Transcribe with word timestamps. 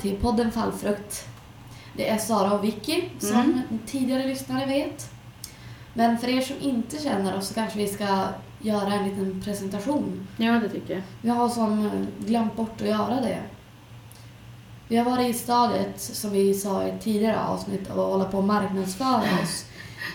till 0.00 0.16
podden 0.16 0.52
Fallfrukt. 0.52 1.28
Det 1.96 2.08
är 2.08 2.18
Sara 2.18 2.52
och 2.52 2.64
Vicky 2.64 3.02
som 3.18 3.30
Mm. 3.40 3.60
tidigare 3.86 4.26
lyssnare 4.26 4.66
vet. 4.66 5.10
Men 5.94 6.18
för 6.18 6.28
er 6.28 6.40
som 6.40 6.56
inte 6.60 6.98
känner 7.02 7.36
oss 7.36 7.48
så 7.48 7.54
kanske 7.54 7.78
vi 7.78 7.86
ska 7.88 8.24
göra 8.60 8.94
en 8.94 9.08
liten 9.08 9.42
presentation. 9.44 10.26
Ja, 10.36 10.52
det 10.52 10.68
tycker 10.68 10.94
jag. 10.94 11.02
Vi 11.22 11.28
har 11.28 11.48
som 11.48 12.06
glömt 12.18 12.56
bort 12.56 12.80
att 12.80 12.88
göra 12.88 13.20
det. 13.20 13.38
Vi 14.88 14.96
har 14.96 15.04
varit 15.04 15.28
i 15.28 15.38
stadiet, 15.38 16.00
som 16.00 16.30
vi 16.30 16.54
sa 16.54 16.82
i 16.84 16.90
ett 16.90 17.00
tidigare 17.00 17.40
avsnitt, 17.40 17.90
av 17.90 18.00
att 18.00 18.06
hålla 18.06 18.24
på 18.24 18.38
och 18.38 18.44
marknadsföra 18.44 19.22
oss. 19.42 19.64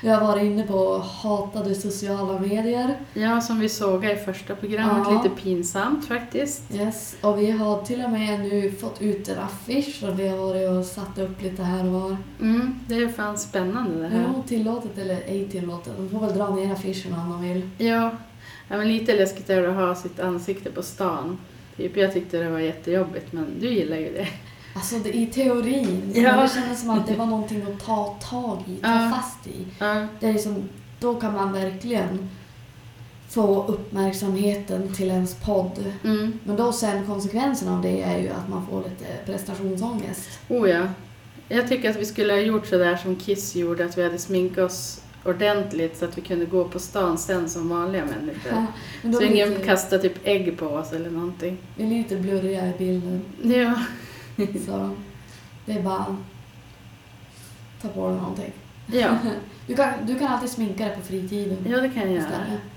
Vi 0.01 0.09
har 0.09 0.21
varit 0.21 0.43
inne 0.43 0.63
på 0.67 0.97
hatade 0.97 1.75
sociala 1.75 2.39
medier. 2.39 2.95
Ja, 3.13 3.41
som 3.41 3.59
vi 3.59 3.69
såg 3.69 4.05
i 4.05 4.15
första 4.15 4.55
programmet, 4.55 5.07
Ja. 5.09 5.23
lite 5.23 5.35
pinsamt 5.41 6.05
faktiskt. 6.07 6.63
Yes. 6.75 7.15
Och 7.21 7.39
vi 7.39 7.51
har 7.51 7.81
till 7.81 8.03
och 8.03 8.09
med 8.09 8.39
nu 8.39 8.71
fått 8.71 9.01
ut 9.01 9.29
en 9.29 9.39
affisch 9.39 10.03
och 10.03 10.19
vi 10.19 10.27
har 10.27 10.37
varit 10.37 10.69
och 10.69 10.85
satt 10.85 11.17
upp 11.19 11.41
lite 11.41 11.63
här 11.63 11.85
och 11.85 11.91
var. 11.91 12.17
Mm, 12.41 12.79
det 12.87 12.95
är 12.95 13.07
fan 13.09 13.37
spännande 13.37 14.01
det 14.01 14.07
här. 14.07 14.21
Ja, 14.35 14.43
tillåtet 14.47 14.97
eller 14.97 15.15
ej 15.15 15.47
tillåtet. 15.49 15.93
De 15.97 16.09
får 16.09 16.19
väl 16.27 16.37
dra 16.37 16.55
ner 16.55 16.73
affischen 16.73 17.13
om 17.13 17.29
de 17.29 17.41
vill. 17.49 17.69
Ja, 17.77 18.11
ja 18.67 18.77
men 18.77 18.87
lite 18.87 19.15
läskigt 19.15 19.49
är 19.49 19.61
det 19.61 19.69
att 19.69 19.75
ha 19.75 19.95
sitt 19.95 20.19
ansikte 20.19 20.71
på 20.71 20.81
stan. 20.83 21.37
Typ, 21.77 21.97
jag 21.97 22.13
tyckte 22.13 22.37
det 22.37 22.49
var 22.49 22.59
jättejobbigt, 22.59 23.33
men 23.33 23.45
du 23.59 23.69
gillar 23.69 23.97
ju 23.97 24.13
det. 24.13 24.27
Alltså 24.73 24.95
det, 24.99 25.15
i 25.17 25.25
teorin, 25.25 26.11
Ja. 26.15 26.21
men 26.21 26.39
det 26.39 26.49
kändes 26.53 26.81
som 26.81 26.89
att 26.89 27.07
det 27.07 27.15
var 27.15 27.25
någonting 27.25 27.61
att 27.63 27.85
ta 27.85 28.17
tag 28.29 28.57
i, 28.67 28.75
ta 28.81 28.87
Ja. 28.89 29.11
fast 29.15 29.47
i. 29.47 29.65
Ja, 29.79 30.07
Det 30.19 30.27
är 30.27 30.33
liksom, 30.33 30.69
då 30.99 31.15
kan 31.15 31.33
man 31.33 31.53
verkligen 31.53 32.29
få 33.29 33.65
uppmärksamheten 33.67 34.93
till 34.93 35.07
ens 35.09 35.33
podd. 35.35 35.93
mm. 36.03 36.39
Men 36.43 36.55
då 36.55 36.71
sen 36.73 37.05
konsekvensen 37.05 37.67
av 37.69 37.81
det 37.81 38.01
är 38.01 38.17
ju 38.19 38.29
att 38.29 38.49
man 38.49 38.65
får 38.67 38.77
lite 38.83 39.05
prestationsångest. 39.25 40.29
Oh 40.47 40.69
ja. 40.69 40.83
Jag 41.49 41.67
tycker 41.67 41.89
att 41.89 41.95
vi 41.95 42.05
skulle 42.05 42.33
ha 42.33 42.39
gjort 42.39 42.67
så 42.67 42.77
där 42.77 42.95
som 42.95 43.15
Kiss 43.15 43.55
gjorde, 43.55 43.85
att 43.85 43.97
vi 43.97 44.03
hade 44.03 44.17
sminkat 44.17 44.63
oss 44.71 45.01
ordentligt 45.25 45.97
så 45.97 46.05
att 46.05 46.17
vi 46.17 46.21
kunde 46.21 46.45
gå 46.45 46.63
på 46.63 46.79
stan 46.79 47.17
sen 47.17 47.49
som 47.49 47.69
vanliga 47.69 48.05
människor. 48.05 48.51
Ja, 48.51 48.65
men 49.01 49.13
Så 49.13 49.21
ingen 49.21 49.49
lite, 49.49 49.63
kastar 49.65 49.97
typ 49.97 50.13
ägg 50.23 50.57
på 50.57 50.65
oss 50.65 50.91
eller 50.93 51.09
någonting. 51.09 51.57
vi 51.75 51.83
är 51.83 51.89
lite 51.89 52.15
blurriga 52.15 52.67
i 52.67 52.73
bilden. 52.77 53.21
Ja. 53.43 53.73
Så 54.65 54.89
det 55.65 55.71
är 55.71 55.81
bara 55.81 56.17
ta 57.81 57.87
på 57.87 58.07
dig 58.07 58.17
någonting. 58.17 58.51
Ja, 58.87 59.17
Du 59.67 59.75
kan, 59.75 59.93
du 60.07 60.19
kan 60.19 60.27
alltid 60.27 60.49
sminka 60.49 60.85
dig 60.85 60.95
på 60.95 61.01
fritiden. 61.01 61.57
ja 61.69 61.77
det 61.81 61.89
kan 61.89 62.03
jag 62.03 62.11
göra. 62.11 62.25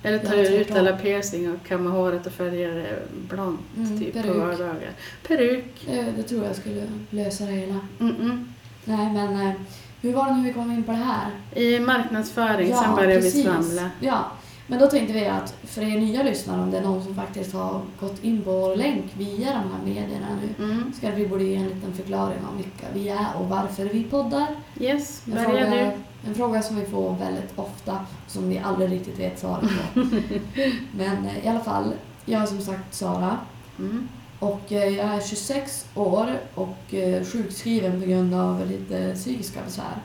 Eller 0.02 0.18
ta 0.18 0.34
Ja, 0.34 0.42
ut 0.50 0.70
alla 0.70 0.96
piercing 0.96 1.50
och 1.52 1.66
kamma 1.68 1.90
håret 1.90 2.26
och 2.26 2.32
färga 2.32 2.68
det 2.68 3.02
blont 3.28 3.60
Mm, 3.76 3.98
typ 4.00 4.22
på 4.26 4.32
vardagar. 4.32 4.90
Peruk. 5.28 5.86
Det, 5.86 6.02
det 6.16 6.22
tror 6.22 6.44
jag 6.44 6.56
skulle 6.56 6.82
lösa 7.10 7.44
det 7.44 7.52
hela. 7.52 7.80
Mm-mm. 7.98 8.44
Nej 8.84 9.12
men 9.12 9.40
eh, 9.46 9.52
hur 10.00 10.12
var 10.12 10.26
det 10.26 10.32
nu 10.36 10.42
vi 10.48 10.52
kom 10.52 10.70
in 10.72 10.82
på 10.84 10.92
det 10.92 10.98
här? 10.98 11.30
I 11.62 11.80
marknadsföring, 11.80 12.74
sen 12.74 12.94
började 12.94 13.20
vi 13.20 13.30
svamla. 13.30 13.90
Ja, 14.00 14.30
men 14.66 14.78
då 14.78 14.86
tänkte 14.86 15.12
vi 15.14 15.26
att 15.26 15.54
för 15.64 15.82
er 15.82 16.00
nya 16.00 16.22
lyssnare, 16.22 16.60
om 16.62 16.70
det 16.70 16.78
är 16.78 16.82
någon 16.82 17.04
som 17.04 17.14
faktiskt 17.14 17.52
har 17.54 17.80
gått 18.00 18.24
in 18.24 18.42
på 18.42 18.50
vår 18.52 18.76
länk 18.76 19.04
via 19.18 19.46
de 19.50 19.56
här 19.56 19.84
medierna 19.84 20.26
nu, 20.42 20.64
Mm. 20.64 20.92
ska 20.98 21.10
vi 21.10 21.26
borde 21.28 21.44
ge 21.44 21.56
en 21.56 21.68
liten 21.68 21.92
förklaring 21.94 22.38
om 22.50 22.56
vilka 22.56 22.86
vi 22.94 23.08
är 23.08 23.26
och 23.40 23.48
varför 23.48 23.84
vi 23.84 24.04
poddar. 24.04 24.46
Yes, 24.80 25.22
En 25.26 25.32
börja 25.34 25.44
fråga, 25.48 25.70
du. 25.70 26.28
en 26.28 26.34
fråga 26.34 26.62
som 26.62 26.76
vi 26.76 26.86
får 26.86 27.16
väldigt 27.16 27.58
ofta, 27.58 27.98
som 28.26 28.48
vi 28.48 28.58
aldrig 28.58 28.92
riktigt 28.92 29.18
vet 29.18 29.38
svaret 29.38 29.68
på. 29.94 30.00
men 30.96 31.26
eh, 31.26 31.44
i 31.44 31.48
alla 31.48 31.60
fall, 31.60 31.92
jag 32.24 32.42
är 32.42 32.46
som 32.46 32.60
sagt 32.60 32.94
Sara 32.94 33.36
Mm. 33.78 34.08
och 34.38 34.72
eh, 34.72 34.88
jag 34.88 35.06
är 35.06 35.20
26 35.20 35.86
år 35.94 36.26
och 36.54 36.94
eh, 36.94 37.24
sjukskriven 37.24 38.00
på 38.00 38.06
grund 38.06 38.34
av 38.34 38.66
lite 38.66 39.14
psykiska 39.14 39.60
besvär. 39.66 39.96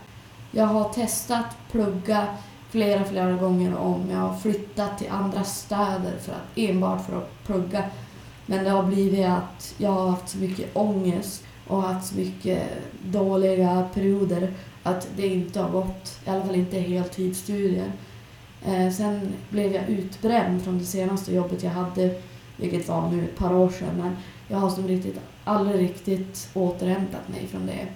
Jag 0.52 0.66
har 0.66 0.90
testat 0.94 1.46
plugga 1.72 2.28
flera, 2.70 3.04
flera 3.04 3.34
gånger 3.34 3.78
om. 3.78 4.10
Jag 4.12 4.18
har 4.18 4.38
flyttat 4.38 4.98
till 4.98 5.10
andra 5.10 5.44
städer 5.44 6.18
för 6.22 6.32
att, 6.32 6.48
enbart 6.56 7.06
för 7.06 7.18
att 7.18 7.44
plugga. 7.46 7.84
Men 8.46 8.64
det 8.64 8.70
har 8.70 8.84
blivit 8.84 9.26
att 9.26 9.76
jag 9.78 9.92
har 9.92 10.10
haft 10.10 10.30
så 10.30 10.38
mycket 10.38 10.76
ångest 10.76 11.44
och 11.68 11.82
haft 11.82 12.08
så 12.08 12.16
mycket 12.16 12.64
dåliga 13.04 13.90
perioder 13.94 14.54
att 14.84 15.08
det 15.16 15.28
inte 15.28 15.62
har 15.62 15.70
gått, 15.70 16.20
i 16.26 16.30
alla 16.30 16.46
fall 16.46 16.56
inte 16.56 16.80
heltidsstudier. 16.80 17.92
Eh, 18.66 18.92
sen 18.92 19.34
blev 19.50 19.74
jag 19.74 19.90
utbränd 19.90 20.64
från 20.64 20.80
det 20.80 20.86
senaste 20.86 21.36
jobbet 21.36 21.64
jag 21.64 21.72
hade, 21.72 22.22
vilket 22.58 22.88
var 22.88 23.12
nu 23.12 23.24
ett 23.24 23.38
par 23.38 23.54
år 23.54 23.70
sedan. 23.70 23.96
Men 23.98 24.16
jag 24.48 24.58
har 24.58 24.70
som 24.70 24.88
riktigt, 24.88 25.20
aldrig 25.44 25.82
riktigt 25.82 26.50
återhämtat 26.54 27.30
mig 27.30 27.48
från 27.48 27.66
det. 27.66 27.88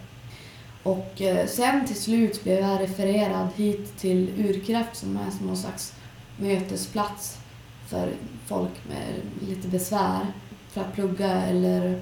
Och 0.83 1.21
eh, 1.21 1.47
sen 1.47 1.85
till 1.87 1.95
slut 2.01 2.43
blev 2.43 2.59
jag 2.59 2.81
refererad 2.81 3.47
hit 3.55 3.97
till 3.97 4.29
Urkraft 4.37 4.95
som 4.95 5.17
är 5.17 5.31
som 5.37 5.47
någon 5.47 5.57
slags 5.57 5.93
mötesplats 6.37 7.37
för 7.87 8.09
folk 8.45 8.71
med 8.89 9.13
lite 9.49 9.67
besvär 9.67 10.25
för 10.69 10.81
att 10.81 10.93
plugga 10.93 11.31
eller 11.31 12.01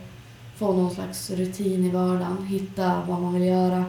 få 0.55 0.73
någon 0.73 0.91
slags 0.95 1.29
rutin 1.29 1.85
i 1.85 1.89
vardagen, 1.89 2.45
hitta 2.47 3.03
vad 3.07 3.21
man 3.21 3.33
vill 3.33 3.43
göra. 3.47 3.85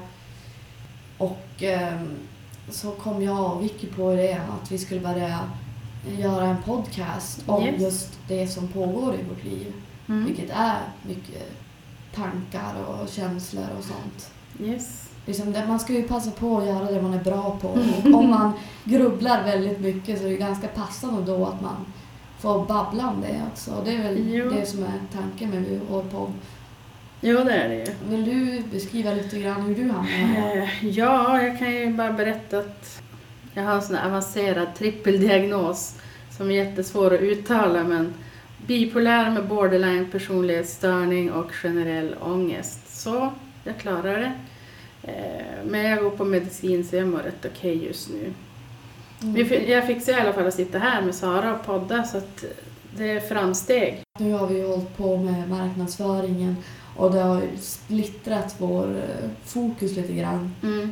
Och 1.18 1.62
eh, 1.62 2.00
så 2.70 2.90
kom 2.90 3.22
jag 3.22 3.52
och 3.56 3.62
Vicky 3.62 3.86
på 3.86 4.12
idén 4.12 4.40
att 4.62 4.72
vi 4.72 4.78
skulle 4.78 5.00
börja 5.00 5.40
göra 6.18 6.46
en 6.46 6.62
podcast 6.62 7.42
om 7.46 7.64
Yes. 7.64 7.82
just 7.82 8.18
det 8.28 8.48
som 8.48 8.68
pågår 8.68 9.14
i 9.14 9.22
vårt 9.28 9.44
liv. 9.44 9.72
Mm. 10.08 10.24
Vilket 10.26 10.50
är 10.50 10.78
mycket 11.06 11.52
tankar 12.14 12.74
och 12.84 13.08
känslor 13.08 13.66
och 13.78 13.84
sånt. 13.84 14.30
Yes. 14.60 15.08
Liksom 15.26 15.52
det, 15.52 15.64
man 15.68 15.80
ska 15.80 15.92
ju 15.92 16.02
passa 16.02 16.30
på 16.30 16.58
att 16.58 16.66
göra 16.66 16.90
det 16.90 17.02
man 17.02 17.14
är 17.14 17.24
bra 17.24 17.58
på. 17.60 17.68
Och 17.68 18.14
om 18.20 18.30
man 18.30 18.52
grubblar 18.84 19.44
väldigt 19.44 19.80
mycket 19.80 20.18
så 20.18 20.24
är 20.26 20.30
det 20.30 20.36
ganska 20.36 20.68
passande 20.68 21.22
då 21.32 21.46
att 21.46 21.60
man 21.62 21.76
får 22.40 22.66
babbla 22.66 23.08
om 23.08 23.20
det 23.20 23.40
också. 23.52 23.70
Det 23.84 23.92
är 23.94 24.02
väl 24.02 24.28
Jo. 24.34 24.50
det 24.50 24.66
som 24.66 24.82
är 24.82 24.92
tanken 25.12 25.50
med 25.50 25.80
vår 25.90 26.02
podd. 26.02 26.32
Jo, 27.20 27.44
det 27.44 27.52
är 27.52 27.68
det 27.68 27.74
ju. 27.74 27.86
Vill 28.08 28.24
du 28.24 28.62
beskriva 28.72 29.10
lite 29.14 29.38
grann 29.38 29.62
hur 29.62 29.74
du 29.74 29.90
hamnade? 29.90 30.62
Eh, 30.62 30.86
Ja, 30.88 31.42
jag 31.42 31.58
kan 31.58 31.70
ju 31.72 31.92
bara 31.92 32.12
berätta 32.12 32.58
att 32.58 33.02
jag 33.54 33.62
har 33.62 33.74
en 33.74 33.82
sån 33.82 33.96
avancerad 33.96 34.74
trippeldiagnos 34.78 35.94
som 36.30 36.50
är 36.50 36.54
jättesvår 36.54 37.14
att 37.14 37.20
uttala 37.20 37.84
men 37.84 38.14
bipolär 38.66 39.30
med 39.30 39.48
borderline 39.48 40.06
personlighetsstörning 40.10 41.32
och 41.32 41.52
generell 41.52 42.14
ångest. 42.20 43.00
Så, 43.00 43.32
jag 43.64 43.78
klarar 43.78 44.18
det. 44.18 44.32
Eh, 45.02 45.64
Men 45.66 45.84
jag 45.84 46.02
går 46.02 46.10
på 46.10 46.24
medicin 46.24 46.84
så 46.84 46.96
jag 46.96 47.08
mår 47.08 47.18
rätt 47.18 47.46
okej 47.52 47.84
just 47.86 48.10
nu. 48.10 48.32
Mm. 49.22 49.70
Jag 49.70 49.86
fixar 49.86 50.12
i 50.12 50.20
alla 50.20 50.32
fall 50.32 50.46
att 50.46 50.54
sitta 50.54 50.78
här 50.78 51.02
med 51.02 51.14
Sara 51.14 51.54
och 51.54 51.66
podda 51.66 52.04
så 52.04 52.18
att 52.18 52.44
det 52.96 53.10
är 53.10 53.20
framsteg. 53.20 54.02
Nu 54.18 54.32
har 54.32 54.46
vi 54.46 54.56
ju 54.58 54.66
hållit 54.66 54.96
på 54.96 55.16
med 55.16 55.48
marknadsföringen 55.50 56.56
och 56.96 57.12
det 57.12 57.20
har 57.20 57.42
splittrat 57.60 58.54
vår 58.58 58.84
eh, 58.96 59.28
fokus 59.44 59.96
lite 59.96 60.12
grann. 60.12 60.54
Mm. 60.62 60.90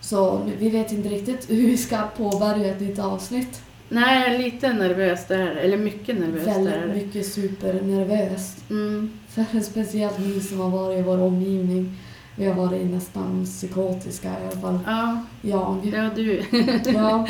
Så 0.00 0.40
vi 0.58 0.70
vet 0.70 0.92
inte 0.92 1.08
riktigt 1.08 1.50
hur 1.50 1.66
vi 1.66 1.76
ska 1.76 2.02
påbörja 2.16 2.66
ett 2.74 2.80
nytt 2.80 2.98
avsnitt. 2.98 3.62
Nej, 3.94 4.38
lite 4.38 4.72
nervös 4.72 5.26
där, 5.26 5.46
eller 5.56 5.76
mycket 5.76 6.18
nervös 6.18 6.46
Väldigt 6.46 6.74
där. 6.74 6.86
mycket 6.94 7.26
supernervöst. 7.26 8.70
Mm. 8.70 9.10
För 9.28 9.60
speciellt 9.60 10.18
ni 10.18 10.40
som 10.40 10.60
har 10.60 10.70
varit 10.70 10.98
i 10.98 11.02
vår 11.02 11.18
omgivning. 11.20 11.96
Vi 12.36 12.46
har 12.46 12.54
varit 12.54 12.86
nästan 12.86 13.44
psykotiska 13.44 14.28
i 14.28 14.46
alla 14.52 14.60
fall. 14.60 14.78
Ja, 14.86 15.22
Jag. 15.42 15.92
ja 15.94 16.10
du. 16.16 16.42
Ja. 16.94 17.26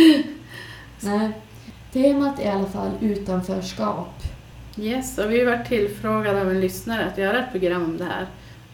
Nej. 1.01 1.31
Temat 1.93 2.41
är 2.41 2.45
i 2.45 2.49
alla 2.49 2.67
fall 2.67 2.91
utanförskap. 3.01 4.23
Yes, 4.79 5.19
och 5.19 5.31
vi 5.33 5.39
har 5.45 5.57
varit 5.57 5.69
tillfrågade 5.69 6.41
av 6.41 6.51
en 6.51 6.61
lyssnare 6.61 7.07
att 7.07 7.19
göra 7.19 7.45
ett 7.45 7.51
program 7.53 7.85
om 7.85 7.97
det 7.97 8.05
här. 8.05 8.27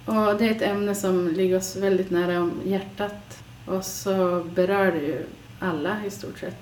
Och 0.05 0.39
det 0.39 0.47
är 0.47 0.51
ett 0.51 0.63
ämne 0.63 0.95
som 0.95 1.29
ligger 1.29 1.57
oss 1.57 1.77
väldigt 1.77 2.11
nära 2.11 2.41
om 2.41 2.53
hjärtat. 2.65 3.43
Och 3.67 3.85
så 3.85 4.45
berör 4.55 4.93
det 4.93 5.07
ju 5.07 5.27
alla 5.59 5.97
i 6.07 6.11
stort 6.11 6.39
sett. 6.39 6.57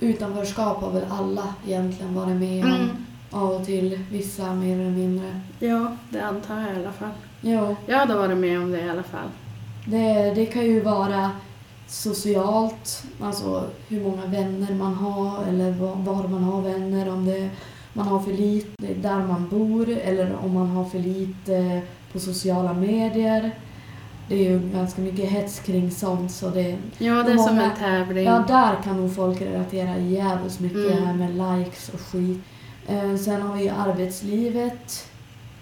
Utanförskap 0.00 0.80
har 0.82 0.90
väl 0.90 1.04
alla 1.10 1.54
egentligen 1.66 2.14
varit 2.14 2.36
med 2.36 2.64
om. 2.64 2.72
Mm. 2.74 2.88
Av 3.30 3.50
och 3.50 3.66
till, 3.66 3.98
vissa 4.10 4.54
mer 4.54 4.80
eller 4.80 4.90
mindre. 4.90 5.40
Ja, 5.58 5.96
det 6.10 6.20
antar 6.20 6.60
jag 6.60 6.72
i 6.72 6.76
alla 6.76 6.92
fall. 6.92 7.10
Jo, 7.40 7.76
Jag 7.86 7.98
hade 7.98 8.14
varit 8.14 8.36
med 8.38 8.58
om 8.60 8.72
det 8.72 8.80
i 8.80 8.90
alla 8.90 9.02
fall. 9.02 9.28
det, 9.86 10.32
det 10.34 10.46
kan 10.46 10.64
ju 10.64 10.80
vara 10.80 11.30
socialt, 11.86 13.04
alltså 13.20 13.64
hur 13.88 14.00
många 14.02 14.26
vänner 14.26 14.74
man 14.74 14.94
har 14.94 15.44
eller 15.44 15.72
var, 15.72 15.94
var 15.94 16.28
man 16.28 16.42
har 16.44 16.60
vänner, 16.60 17.08
om 17.12 17.24
det, 17.26 17.50
man 17.92 18.06
har 18.06 18.20
för 18.20 18.32
lite 18.32 18.94
där 18.94 19.18
man 19.18 19.48
bor 19.48 19.88
eller 19.88 20.36
om 20.44 20.54
man 20.54 20.66
har 20.68 20.84
för 20.84 20.98
lite 20.98 21.82
på 22.12 22.20
sociala 22.20 22.72
medier. 22.72 23.50
Det 24.28 24.34
är 24.34 24.50
ju 24.50 24.60
ganska 24.74 25.02
mycket 25.02 25.30
hets 25.30 25.60
kring 25.60 25.90
sånt 25.90 26.32
så 26.32 26.48
det, 26.50 26.76
Ja, 26.98 27.22
det 27.22 27.32
är 27.32 27.36
som 27.36 27.54
Många- 27.56 27.70
en 27.72 27.78
tävling. 27.78 28.24
ja 28.24 28.44
där 28.48 28.82
kan 28.84 28.96
nog 28.96 29.14
folk 29.14 29.40
relatera 29.42 29.98
jävligt 29.98 30.60
mycket 30.60 30.78
Mm. 30.78 30.90
det 31.00 31.06
här 31.06 31.14
med 31.14 31.58
likes 31.58 31.88
och 31.88 32.00
skit. 32.00 32.38
Eh, 32.86 33.16
sen 33.16 33.42
har 33.42 33.56
vi 33.56 33.68
arbetslivet 33.68 35.08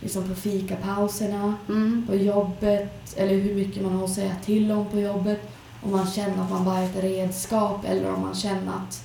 liksom 0.00 0.28
på 0.28 0.34
fikapauserna, 0.34 1.54
Mm. 1.68 2.04
på 2.08 2.14
jobbet 2.16 3.14
eller 3.16 3.34
hur 3.34 3.54
mycket 3.54 3.82
man 3.82 3.92
har 3.92 4.04
att 4.04 4.10
säga 4.14 4.32
till 4.44 4.72
om 4.72 4.86
på 4.86 5.00
jobbet. 5.00 5.40
Om 5.82 5.90
man 5.90 6.06
känner 6.06 6.42
att 6.44 6.50
man 6.50 6.64
bara 6.64 6.78
är 6.78 6.84
ett 6.84 7.02
redskap 7.04 7.84
eller 7.88 8.14
om 8.14 8.20
man 8.20 8.34
känner 8.34 8.72
att 8.86 9.04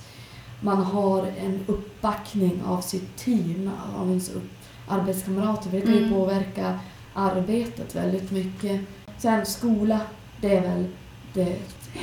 man 0.60 0.76
har 0.84 1.26
en 1.44 1.60
uppbackning 1.66 2.62
av 2.66 2.80
sitt 2.80 3.16
team, 3.16 3.70
av 4.00 4.08
ens 4.08 4.30
arbetskamrater. 4.88 5.70
Det 5.70 5.80
kan 5.80 5.92
ju 5.92 5.98
Mm. 6.04 6.14
påverka 6.14 6.78
arbetet 7.14 7.94
väldigt 7.96 8.30
mycket. 8.30 8.80
Sen 9.18 9.46
skola, 9.46 10.00
det 10.40 10.56
är 10.56 10.60
väl 10.62 10.86
det 11.34 11.56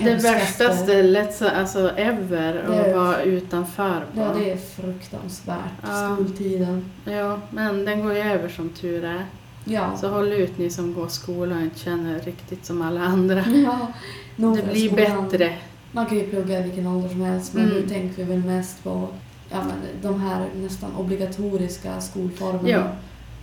Det 0.03 0.15
värsta 0.15 0.73
stället 0.73 1.35
så- 1.35 1.47
alltså 1.49 1.89
ever 1.89 2.63
att 2.63 2.95
vara 2.95 3.21
utanför. 3.23 4.05
Ja, 4.15 4.33
det 4.39 4.51
är 4.51 4.57
fruktansvärt. 4.57 5.57
Ja. 5.87 6.15
Skoltiden. 6.15 6.85
Ja, 7.05 7.39
men 7.51 7.85
den 7.85 8.01
går 8.03 8.13
ju 8.13 8.19
över 8.19 8.49
som 8.49 8.69
tur 8.69 9.03
är. 9.03 9.25
Ja. 9.65 9.97
Så 9.97 10.07
håll 10.09 10.31
ut 10.33 10.57
ni 10.57 10.69
som 10.69 10.93
går 10.93 11.07
skola 11.07 11.55
och 11.55 11.61
inte 11.61 11.79
känner 11.79 12.19
riktigt 12.19 12.65
som 12.65 12.81
alla 12.81 13.01
andra. 13.01 13.43
ja. 13.65 13.87
Det 14.35 14.71
blir 14.71 14.87
skolan. 14.89 15.23
bättre. 15.29 15.53
Man 15.91 16.05
kan 16.05 16.17
ju 16.17 16.23
plugga 16.29 16.59
i 16.59 16.63
vilken 16.63 16.87
ålder 16.87 17.09
som 17.09 17.21
helst 17.21 17.53
men 17.53 17.63
Mm. 17.65 17.75
nu 17.77 17.87
tänker 17.89 18.15
vi 18.17 18.23
väl 18.23 18.43
mest 18.45 18.83
på 18.83 19.07
ja, 19.51 19.57
men 19.57 19.75
de 20.01 20.21
här 20.21 20.45
nästan 20.55 20.95
obligatoriska 20.95 22.01
skolformerna. 22.01 22.69
Ja. 22.69 22.83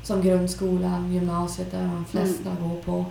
Som 0.03 0.23
grundskolan, 0.23 1.13
gymnasiet 1.13 1.71
där 1.73 1.83
de 1.83 2.05
flesta 2.05 2.51
går 2.63 2.77
på. 2.85 3.05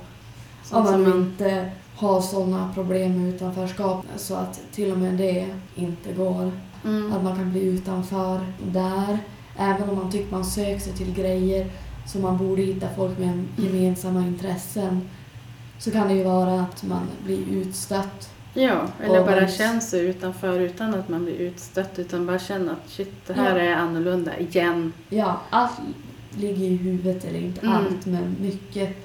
Om 0.71 0.85
Sånt 0.85 0.99
man 1.01 1.11
som 1.11 1.21
inte 1.21 1.71
har 1.95 2.21
sådana 2.21 2.71
problem 2.73 3.21
med 3.23 3.33
utanförskap 3.35 4.05
så 4.15 4.35
att 4.35 4.61
till 4.71 4.91
och 4.91 4.97
med 4.97 5.13
det 5.13 5.47
inte 5.75 6.13
går. 6.13 6.51
mm, 6.85 7.13
Att 7.13 7.23
man 7.23 7.35
kan 7.35 7.51
bli 7.51 7.63
utanför 7.63 8.39
där. 8.71 9.17
Även 9.57 9.89
om 9.89 9.95
man 9.95 10.11
tycker 10.11 10.31
man 10.31 10.45
söker 10.45 10.79
sig 10.79 10.93
till 10.93 11.13
grejer 11.13 11.67
så 12.07 12.19
man 12.19 12.37
borde 12.37 12.61
hitta 12.61 12.87
folk 12.95 13.17
med 13.19 13.43
gemensamma 13.57 14.19
intressen. 14.21 15.09
Så 15.79 15.91
kan 15.91 16.07
det 16.07 16.13
ju 16.13 16.23
vara 16.23 16.61
att 16.61 16.83
man 16.83 17.01
blir 17.25 17.49
utstött. 17.51 18.29
ja, 18.53 18.81
eller 19.03 19.25
bara 19.25 19.41
man- 19.41 19.49
känna 19.49 19.79
sig 19.81 20.05
utanför 20.05 20.59
utan 20.59 20.93
att 20.95 21.09
man 21.09 21.25
blir 21.25 21.35
utstött. 21.35 21.99
Utan 21.99 22.25
bara 22.25 22.39
känna 22.39 22.71
att 22.71 22.89
shit, 22.89 23.13
det 23.27 23.33
här 23.33 23.55
Ja. 23.59 23.61
är 23.65 23.75
annorlunda 23.75 24.37
igen. 24.39 24.93
Ja, 25.09 25.41
allt 25.49 25.71
ligger 26.31 26.65
i 26.65 26.75
huvudet, 26.75 27.25
eller 27.25 27.39
inte 27.39 27.61
Mm. 27.61 27.75
allt, 27.77 28.05
men 28.05 28.35
mycket. 28.41 28.97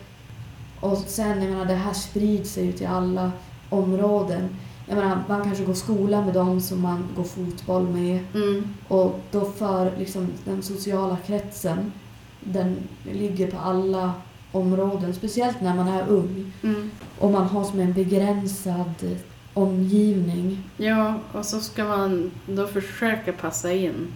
Och 0.87 0.99
sen, 1.07 1.43
jag 1.43 1.51
menar, 1.51 1.65
det 1.65 1.75
här 1.75 1.93
sprids 1.93 2.53
sig 2.53 2.67
ju 2.67 2.73
till 2.73 2.87
alla 2.87 3.33
områden. 3.69 4.49
Jag 4.89 4.97
menar, 4.97 5.23
man 5.29 5.45
kanske 5.45 5.65
går 5.65 5.75
skola 5.75 6.25
med 6.25 6.35
dem 6.35 6.61
som 6.61 6.81
man 6.81 7.09
går 7.17 7.25
fotboll 7.25 7.89
med 7.89 8.21
Mm, 8.35 8.75
och 8.89 9.21
då 9.31 9.45
för 9.45 9.93
liksom 9.99 10.29
den 10.45 10.63
sociala 10.63 11.17
kretsen, 11.27 11.93
den 12.41 12.77
ligger 13.13 13.51
på 13.51 13.59
alla 13.59 14.13
områden, 14.53 15.15
speciellt 15.15 15.61
när 15.61 15.75
man 15.75 15.89
är 15.89 16.09
ung 16.09 16.53
mm. 16.63 16.91
och 17.19 17.31
man 17.31 17.47
har 17.47 17.65
som 17.65 17.81
en 17.81 17.93
begränsad 17.93 19.19
omgivning. 19.55 20.63
Ja, 20.77 21.15
och 21.33 21.45
så 21.45 21.61
ska 21.61 21.85
man 21.85 22.31
då 22.47 22.67
försöka 22.67 23.33
passa 23.33 23.73
in. 23.73 24.07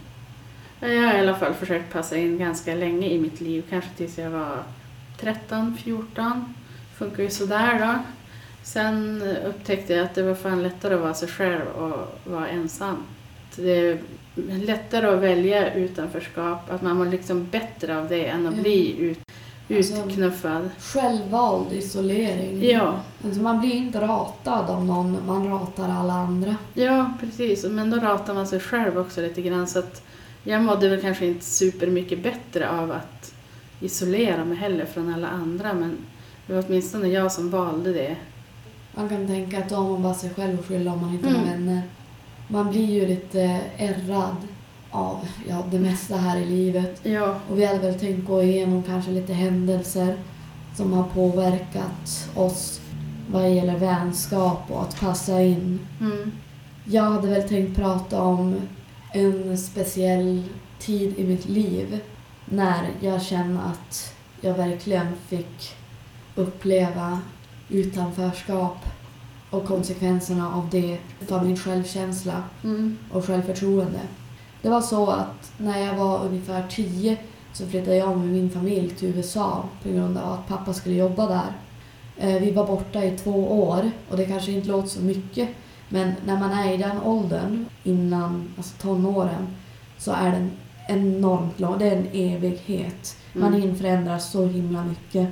Ja, 0.80 0.88
Jag 0.88 1.02
har 1.02 1.14
i 1.14 1.20
alla 1.20 1.34
fall 1.34 1.54
försökt 1.54 1.92
passa 1.92 2.16
in 2.16 2.38
ganska 2.38 2.74
länge 2.74 3.08
i 3.08 3.18
mitt 3.18 3.40
liv, 3.40 3.64
kanske 3.70 3.90
tills 3.96 4.18
jag 4.18 4.30
var 4.30 4.62
13, 5.20 5.76
14. 5.76 6.54
Funkar 7.00 7.22
ju 7.22 7.30
sådär 7.30 7.78
då. 7.86 7.94
Sen 8.62 9.22
upptäckte 9.46 9.92
jag 9.94 10.04
att 10.04 10.14
det 10.14 10.22
var 10.22 10.34
fan 10.34 10.62
lättare 10.62 10.94
att 10.94 11.00
vara 11.00 11.14
sig 11.14 11.28
själv 11.28 11.66
och 11.66 12.08
vara 12.32 12.48
ensam. 12.48 12.96
Det 13.56 13.70
är 13.88 13.98
lättare 14.46 15.06
att 15.06 15.18
välja 15.22 15.74
utanförskap, 15.74 16.70
att 16.70 16.82
man 16.82 16.96
mår 16.96 17.06
liksom 17.06 17.46
bättre 17.50 17.98
av 17.98 18.08
det 18.08 18.26
än 18.26 18.46
att 18.46 18.52
Mm. 18.52 18.62
bli 18.62 18.96
ut, 19.00 19.18
Alltså- 19.76 19.94
utknuffad. 20.08 20.70
Självvald 20.78 21.72
isolering. 21.72 22.64
Ja, 22.70 23.00
Alltså 23.24 23.40
man 23.42 23.60
blir 23.60 23.74
inte 23.74 24.00
ratad 24.00 24.70
av 24.70 24.84
någon, 24.84 25.16
man 25.26 25.48
ratar 25.48 25.88
alla 25.88 26.12
andra. 26.12 26.56
Ja, 26.74 27.12
precis. 27.20 27.64
Men 27.64 27.90
då 27.90 27.96
ratar 27.96 28.34
man 28.34 28.46
sig 28.46 28.60
själv 28.60 28.98
också 28.98 29.20
lite 29.20 29.42
grann. 29.42 29.66
Så 29.66 29.78
att 29.78 30.02
jag 30.44 30.62
mådde 30.62 30.88
väl 30.88 31.00
kanske 31.00 31.26
inte 31.26 31.44
supermycket 31.44 32.22
bättre 32.22 32.70
av 32.70 32.90
att 32.90 33.34
isolera 33.80 34.44
mig 34.44 34.56
heller 34.58 34.84
från 34.84 35.14
alla 35.14 35.28
andra. 35.28 35.72
Men 35.72 35.96
det 36.50 36.56
var 36.56 36.64
åtminstone 36.68 37.08
jag 37.08 37.32
som 37.32 37.50
valde 37.50 37.92
det. 37.92 38.16
Man 38.94 39.08
kan 39.08 39.26
tänka 39.26 39.58
att 39.58 39.68
då 39.68 39.74
har 39.76 39.90
man 39.90 40.02
bara 40.02 40.14
sig 40.14 40.30
själv 40.30 40.58
att 40.60 40.66
skylla 40.66 40.92
om 40.92 41.00
man 41.00 41.10
inte 41.14 41.28
har 41.28 41.34
Mm. 41.34 41.48
vänner. 41.50 41.82
Man 42.48 42.70
blir 42.70 42.84
ju 42.90 43.06
lite 43.06 43.60
ärrad 43.76 44.36
av 44.90 45.28
ja, 45.48 45.64
det 45.70 45.78
mesta 45.78 46.16
här 46.16 46.38
i 46.38 46.46
livet. 46.46 47.00
Ja, 47.02 47.40
Och 47.50 47.58
vi 47.58 47.64
hade 47.64 47.78
väl 47.78 47.98
tänkt 48.00 48.26
gå 48.28 48.42
igenom 48.42 48.82
kanske 48.82 49.10
lite 49.10 49.32
händelser 49.32 50.16
som 50.76 50.92
har 50.92 51.02
påverkat 51.04 52.28
oss 52.34 52.80
vad 53.30 53.54
gäller 53.54 53.78
vänskap 53.78 54.62
och 54.70 54.82
att 54.82 55.00
passa 55.00 55.42
in. 55.42 55.78
mm, 56.00 56.32
Jag 56.84 57.02
hade 57.02 57.28
väl 57.28 57.48
tänkt 57.48 57.76
prata 57.76 58.22
om 58.22 58.56
en 59.14 59.58
speciell 59.58 60.42
tid 60.78 61.14
i 61.18 61.24
mitt 61.24 61.48
liv 61.48 62.00
när 62.44 62.88
jag 63.00 63.22
kände 63.22 63.60
att 63.60 64.14
jag 64.40 64.54
verkligen 64.54 65.06
fick 65.28 65.74
uppleva 66.40 67.20
utanförskap 67.68 68.78
och 69.50 69.66
konsekvenserna 69.66 70.54
av 70.54 70.68
det 70.70 70.98
för 71.20 71.40
min 71.40 71.56
självkänsla 71.56 72.42
mm, 72.64 72.98
och 73.12 73.24
självförtroende. 73.24 74.00
Det 74.62 74.68
var 74.68 74.80
så 74.80 75.10
att 75.10 75.52
när 75.58 75.78
jag 75.86 75.94
var 75.94 76.24
ungefär 76.24 76.66
10 76.70 77.16
så 77.52 77.66
flyttade 77.66 77.96
jag 77.96 78.18
med 78.18 78.28
min 78.28 78.50
familj 78.50 78.90
till 78.90 79.08
USA 79.08 79.64
på 79.82 79.88
grund 79.88 80.18
av 80.18 80.32
att 80.32 80.48
pappa 80.48 80.74
skulle 80.74 80.94
jobba 80.94 81.26
där. 81.26 81.52
Eh, 82.16 82.42
Vi 82.42 82.50
var 82.50 82.66
borta 82.66 83.04
i 83.04 83.18
två 83.18 83.62
år 83.62 83.90
och 84.10 84.16
det 84.16 84.26
kanske 84.26 84.52
inte 84.52 84.68
låter 84.68 84.88
så 84.88 85.00
mycket 85.00 85.48
men 85.92 86.12
när 86.26 86.38
man 86.38 86.50
är 86.50 86.74
i 86.74 86.76
den 86.76 87.00
åldern, 87.02 87.66
innan 87.82 88.52
alltså 88.56 88.76
tonåren, 88.82 89.46
så 89.98 90.12
är 90.12 90.30
den 90.30 90.50
enormt 90.88 91.60
lång. 91.60 91.78
Det 91.78 91.88
är 91.88 91.96
en 91.96 92.08
evighet. 92.12 93.16
Man 93.32 93.48
mm. 93.48 93.60
hinner 93.60 93.74
förändras 93.74 94.32
så 94.32 94.46
himla 94.46 94.84
mycket. 94.84 95.28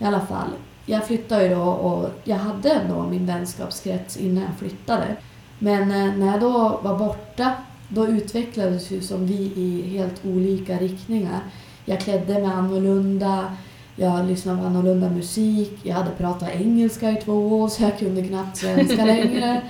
I 0.00 0.04
alla 0.04 0.20
fall, 0.20 0.50
jag 0.86 1.06
flyttade 1.06 1.42
ju 1.48 1.54
då 1.54 1.62
och 1.62 2.10
jag 2.24 2.36
hade 2.36 2.70
ändå 2.70 3.02
min 3.02 3.26
vänskapskrets 3.26 4.16
innan 4.16 4.42
jag 4.42 4.58
flyttade. 4.58 5.16
Men 5.58 5.82
eh, 5.82 6.14
när 6.16 6.26
jag 6.26 6.40
då 6.40 6.80
var 6.82 6.98
borta, 6.98 7.52
då 7.88 8.06
utvecklades 8.06 8.90
ju 8.90 9.00
som 9.00 9.26
vi 9.26 9.52
i 9.56 9.98
helt 9.98 10.26
olika 10.26 10.78
riktningar. 10.78 11.40
Jag 11.84 12.00
klädde 12.00 12.32
mig 12.32 12.44
annorlunda, 12.44 13.56
jag 13.96 14.26
lyssnade 14.26 14.60
på 14.60 14.66
annorlunda 14.66 15.10
musik, 15.10 15.78
jag 15.82 15.94
hade 15.94 16.10
pratat 16.10 16.48
engelska 16.54 17.10
i 17.10 17.16
två 17.16 17.60
år 17.60 17.68
så 17.68 17.82
jag 17.82 17.98
kunde 17.98 18.22
knappt 18.22 18.56
svenska 18.56 19.04
längre. 19.04 19.62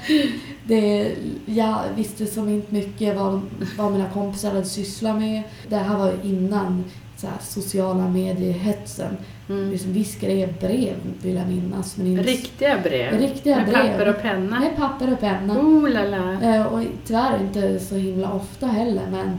Det, 0.65 1.15
jag 1.47 1.79
visste 1.97 2.27
som 2.27 2.49
inte 2.49 2.75
mycket 2.75 3.17
vad, 3.17 3.41
vad 3.79 3.93
mina 3.93 4.11
kompisar 4.11 4.49
hade 4.49 4.65
sysslat 4.65 5.17
med. 5.17 5.43
Det 5.69 5.77
här 5.77 5.99
var 5.99 6.13
innan 6.23 6.85
så 7.21 7.27
här, 7.27 7.37
sociala 7.41 8.09
mediehetsen. 8.09 9.17
Mm. 9.49 9.71
Liksom, 9.71 9.93
vi 9.93 10.05
skrev 10.05 10.59
brev, 10.61 10.95
vill 11.23 11.35
jag 11.35 11.49
minnas. 11.49 11.97
Men 11.97 12.23
Riktiga 12.23 12.79
brev. 12.83 13.21
Riktiga 13.21 13.57
Med 13.57 13.67
brev. 13.67 13.77
papper 13.93 14.09
och 14.09 14.23
penna. 14.23 14.61
Med 14.61 14.77
papper 14.77 15.13
och 15.13 15.21
penna. 15.21 15.61
Oh 15.61 15.89
la. 15.89 16.33
Eh, 16.57 16.67
Och 16.67 16.83
tyvärr 17.07 17.41
inte 17.41 17.81
så 17.81 17.95
himla 17.95 18.33
ofta 18.33 18.67
heller. 18.67 19.03
Men 19.11 19.39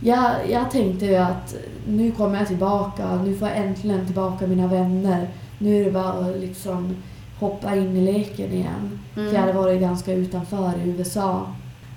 jag, 0.00 0.30
jag 0.50 0.70
tänkte 0.70 1.06
ju 1.06 1.16
att 1.16 1.54
nu 1.88 2.10
kommer 2.12 2.38
jag 2.38 2.48
tillbaka. 2.48 3.16
Nu 3.24 3.34
får 3.36 3.48
jag 3.48 3.56
äntligen 3.56 4.06
tillbaka 4.06 4.46
mina 4.46 4.66
vänner. 4.66 5.28
Nu 5.58 5.80
är 5.80 5.84
det 5.84 5.90
bara 5.90 6.08
att 6.12 6.40
liksom 6.40 6.96
hoppa 7.38 7.76
in 7.76 7.96
i 7.96 8.12
leken 8.12 8.52
igen. 8.52 8.98
För 9.14 9.22
jag 9.22 9.30
hade 9.40 9.42
Mm. 9.52 9.56
varit 9.62 9.80
ganska 9.80 10.12
utanför 10.12 10.72
i 10.84 10.88
USA. 10.90 11.46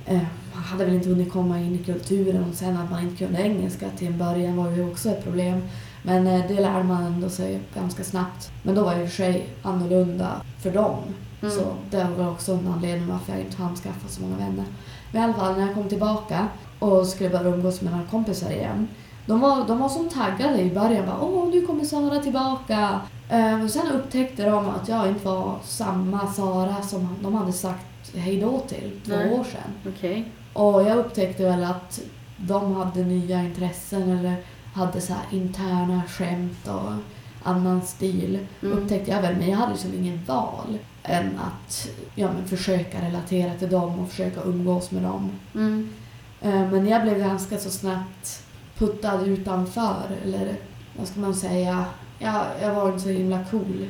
Eh, 0.05 0.19
hade 0.55 0.85
väl 0.85 0.93
inte 0.93 1.09
hunnit 1.09 1.33
komma 1.33 1.59
in 1.59 1.75
i 1.75 1.83
kulturen 1.83 2.45
och 2.49 2.55
sen 2.55 2.77
att 2.77 2.91
man 2.91 3.03
inte 3.03 3.25
kunde 3.25 3.41
engelska 3.41 3.89
till 3.97 4.07
en 4.07 4.17
början 4.17 4.57
var 4.57 4.71
ju 4.71 4.91
också 4.91 5.09
ett 5.09 5.23
problem. 5.23 5.61
Men 6.03 6.27
eh, 6.27 6.47
det 6.47 6.61
lärde 6.61 6.83
man 6.83 7.03
ändå 7.03 7.29
sig 7.29 7.59
ganska 7.75 8.03
snabbt. 8.03 8.51
Men 8.63 8.75
då 8.75 8.83
var 8.83 8.95
ju 8.95 9.01
i 9.01 9.05
och 9.05 9.09
för 9.09 9.15
sig 9.15 9.49
annorlunda 9.63 10.41
för 10.63 10.71
dem. 10.71 10.97
Mm. 11.41 11.55
Så 11.55 11.61
det 11.91 12.07
var 12.17 12.31
också 12.31 12.53
en 12.53 12.67
anledning 12.67 13.07
varför 13.07 13.31
jag 13.31 13.41
inte 13.41 13.61
hann 13.61 13.75
skaffa 13.75 14.07
så 14.07 14.21
många 14.21 14.37
vänner. 14.37 14.65
Men 15.11 15.21
i 15.21 15.25
alla 15.25 15.33
fall 15.33 15.53
när 15.53 15.65
jag 15.65 15.73
kom 15.73 15.89
tillbaka 15.89 16.47
och 16.79 17.07
skulle 17.07 17.29
börja 17.29 17.49
umgås 17.49 17.81
med 17.81 17.93
några 17.93 18.05
kompisar 18.05 18.51
igen. 18.51 18.87
De 19.25 19.39
var, 19.39 19.67
de 19.67 19.79
var 19.79 19.89
som 19.89 20.09
taggade 20.09 20.61
i 20.61 20.71
början. 20.71 21.05
Bara, 21.05 21.21
Åh, 21.21 21.49
nu 21.49 21.61
kommer 21.61 21.83
Sara 21.83 22.19
tillbaka. 22.19 22.99
Eh, 23.29 23.67
sen 23.67 23.91
upptäckte 23.91 24.45
de 24.49 24.69
att 24.69 24.89
jag 24.89 25.07
inte 25.07 25.25
var 25.25 25.55
samma 25.63 26.27
Sara 26.27 26.81
som 26.81 27.15
de 27.21 27.35
hade 27.35 27.53
sagt 27.53 28.15
hej 28.15 28.41
då 28.41 28.59
till 28.59 29.01
två 29.05 29.15
Nej. 29.15 29.39
år 29.39 29.43
sedan. 29.43 29.93
Okej. 29.95 30.31
Och 30.55 30.81
jag 30.83 30.97
upptäckte 30.97 31.43
väl 31.43 31.63
att 31.63 32.01
de 32.37 32.75
hade 32.75 33.03
nya 33.03 33.39
intressen 33.39 34.09
eller 34.17 34.35
hade 34.73 35.01
så 35.01 35.13
här 35.13 35.23
interna 35.31 36.01
skämt 36.07 36.67
och 36.67 36.91
annan 37.43 37.81
stil. 37.81 38.39
Mm. 38.61 38.77
Upptäckte 38.77 39.11
jag 39.11 39.21
väl, 39.21 39.35
men 39.35 39.49
jag 39.49 39.57
hade 39.57 39.71
liksom 39.71 39.93
ingen 39.93 40.21
val 40.25 40.77
än 41.03 41.39
att 41.39 41.89
ja, 42.15 42.29
men 42.33 42.47
försöka 42.47 43.01
relatera 43.01 43.53
till 43.53 43.69
dem 43.69 43.99
och 43.99 44.09
försöka 44.09 44.41
umgås 44.41 44.91
med 44.91 45.03
dem. 45.03 45.31
Mm. 45.55 45.89
Eh, 46.41 46.71
Men 46.71 46.87
jag 46.87 47.01
blev 47.01 47.19
ganska 47.19 47.57
så 47.57 47.69
snabbt 47.69 48.43
puttad 48.77 49.25
utanför. 49.25 50.03
Eller 50.23 50.55
vad 50.97 51.07
ska 51.07 51.19
man 51.19 51.35
säga, 51.35 51.85
jag, 52.19 52.41
jag 52.61 52.73
var 52.75 52.87
inte 52.89 52.99
så 52.99 53.09
himla 53.09 53.39
cool. 53.51 53.87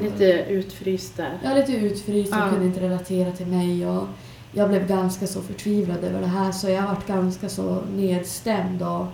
Lite 0.00 0.24
utfryst 0.48 1.16
där. 1.16 1.38
Är 1.42 1.54
lite 1.54 1.72
utfryst 1.72 2.32
och 2.32 2.38
Ja. 2.38 2.48
kunde 2.50 2.66
inte 2.66 2.80
relatera 2.80 3.32
till 3.32 3.46
mig. 3.46 3.86
Och 3.86 4.06
jag 4.52 4.68
blev 4.68 4.88
ganska 4.88 5.26
så 5.26 5.42
förtvivlad 5.42 6.04
över 6.04 6.20
det 6.20 6.26
här 6.26 6.52
så 6.52 6.68
jag 6.70 6.82
varit 6.82 7.06
ganska 7.06 7.48
så 7.48 7.78
nedstämd 7.96 8.82
och 8.82 9.06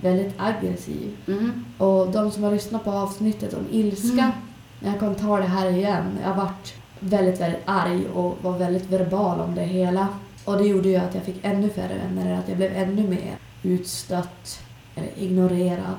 väldigt 0.00 0.34
aggressiv. 0.36 1.16
Mm. 1.28 1.64
Och 1.78 2.10
de 2.10 2.30
som 2.30 2.42
har 2.42 2.52
lyssnat 2.52 2.84
på 2.84 2.90
avsnittet 2.90 3.54
om 3.54 3.66
ilska, 3.70 4.08
Mm. 4.12 4.30
jag 4.80 5.00
kan 5.00 5.14
ta 5.14 5.36
det 5.36 5.44
här 5.46 5.70
igen. 5.70 6.18
Jag 6.24 6.34
varit 6.34 6.74
väldigt, 7.00 7.40
väldigt 7.40 7.62
arg 7.64 8.06
och 8.14 8.36
var 8.42 8.58
väldigt 8.58 8.90
verbal 8.90 9.40
om 9.40 9.54
det 9.54 9.62
hela. 9.64 10.08
Och 10.44 10.56
det 10.58 10.64
gjorde 10.64 10.88
ju 10.88 10.96
att 10.96 11.14
jag 11.14 11.24
fick 11.24 11.44
ännu 11.44 11.68
färre 11.68 11.94
vänner, 12.08 12.38
att 12.38 12.48
jag 12.48 12.56
blev 12.56 12.72
ännu 12.76 13.08
mer 13.08 13.34
utstött 13.62 14.60
eller 14.94 15.08
ignorerad. 15.18 15.96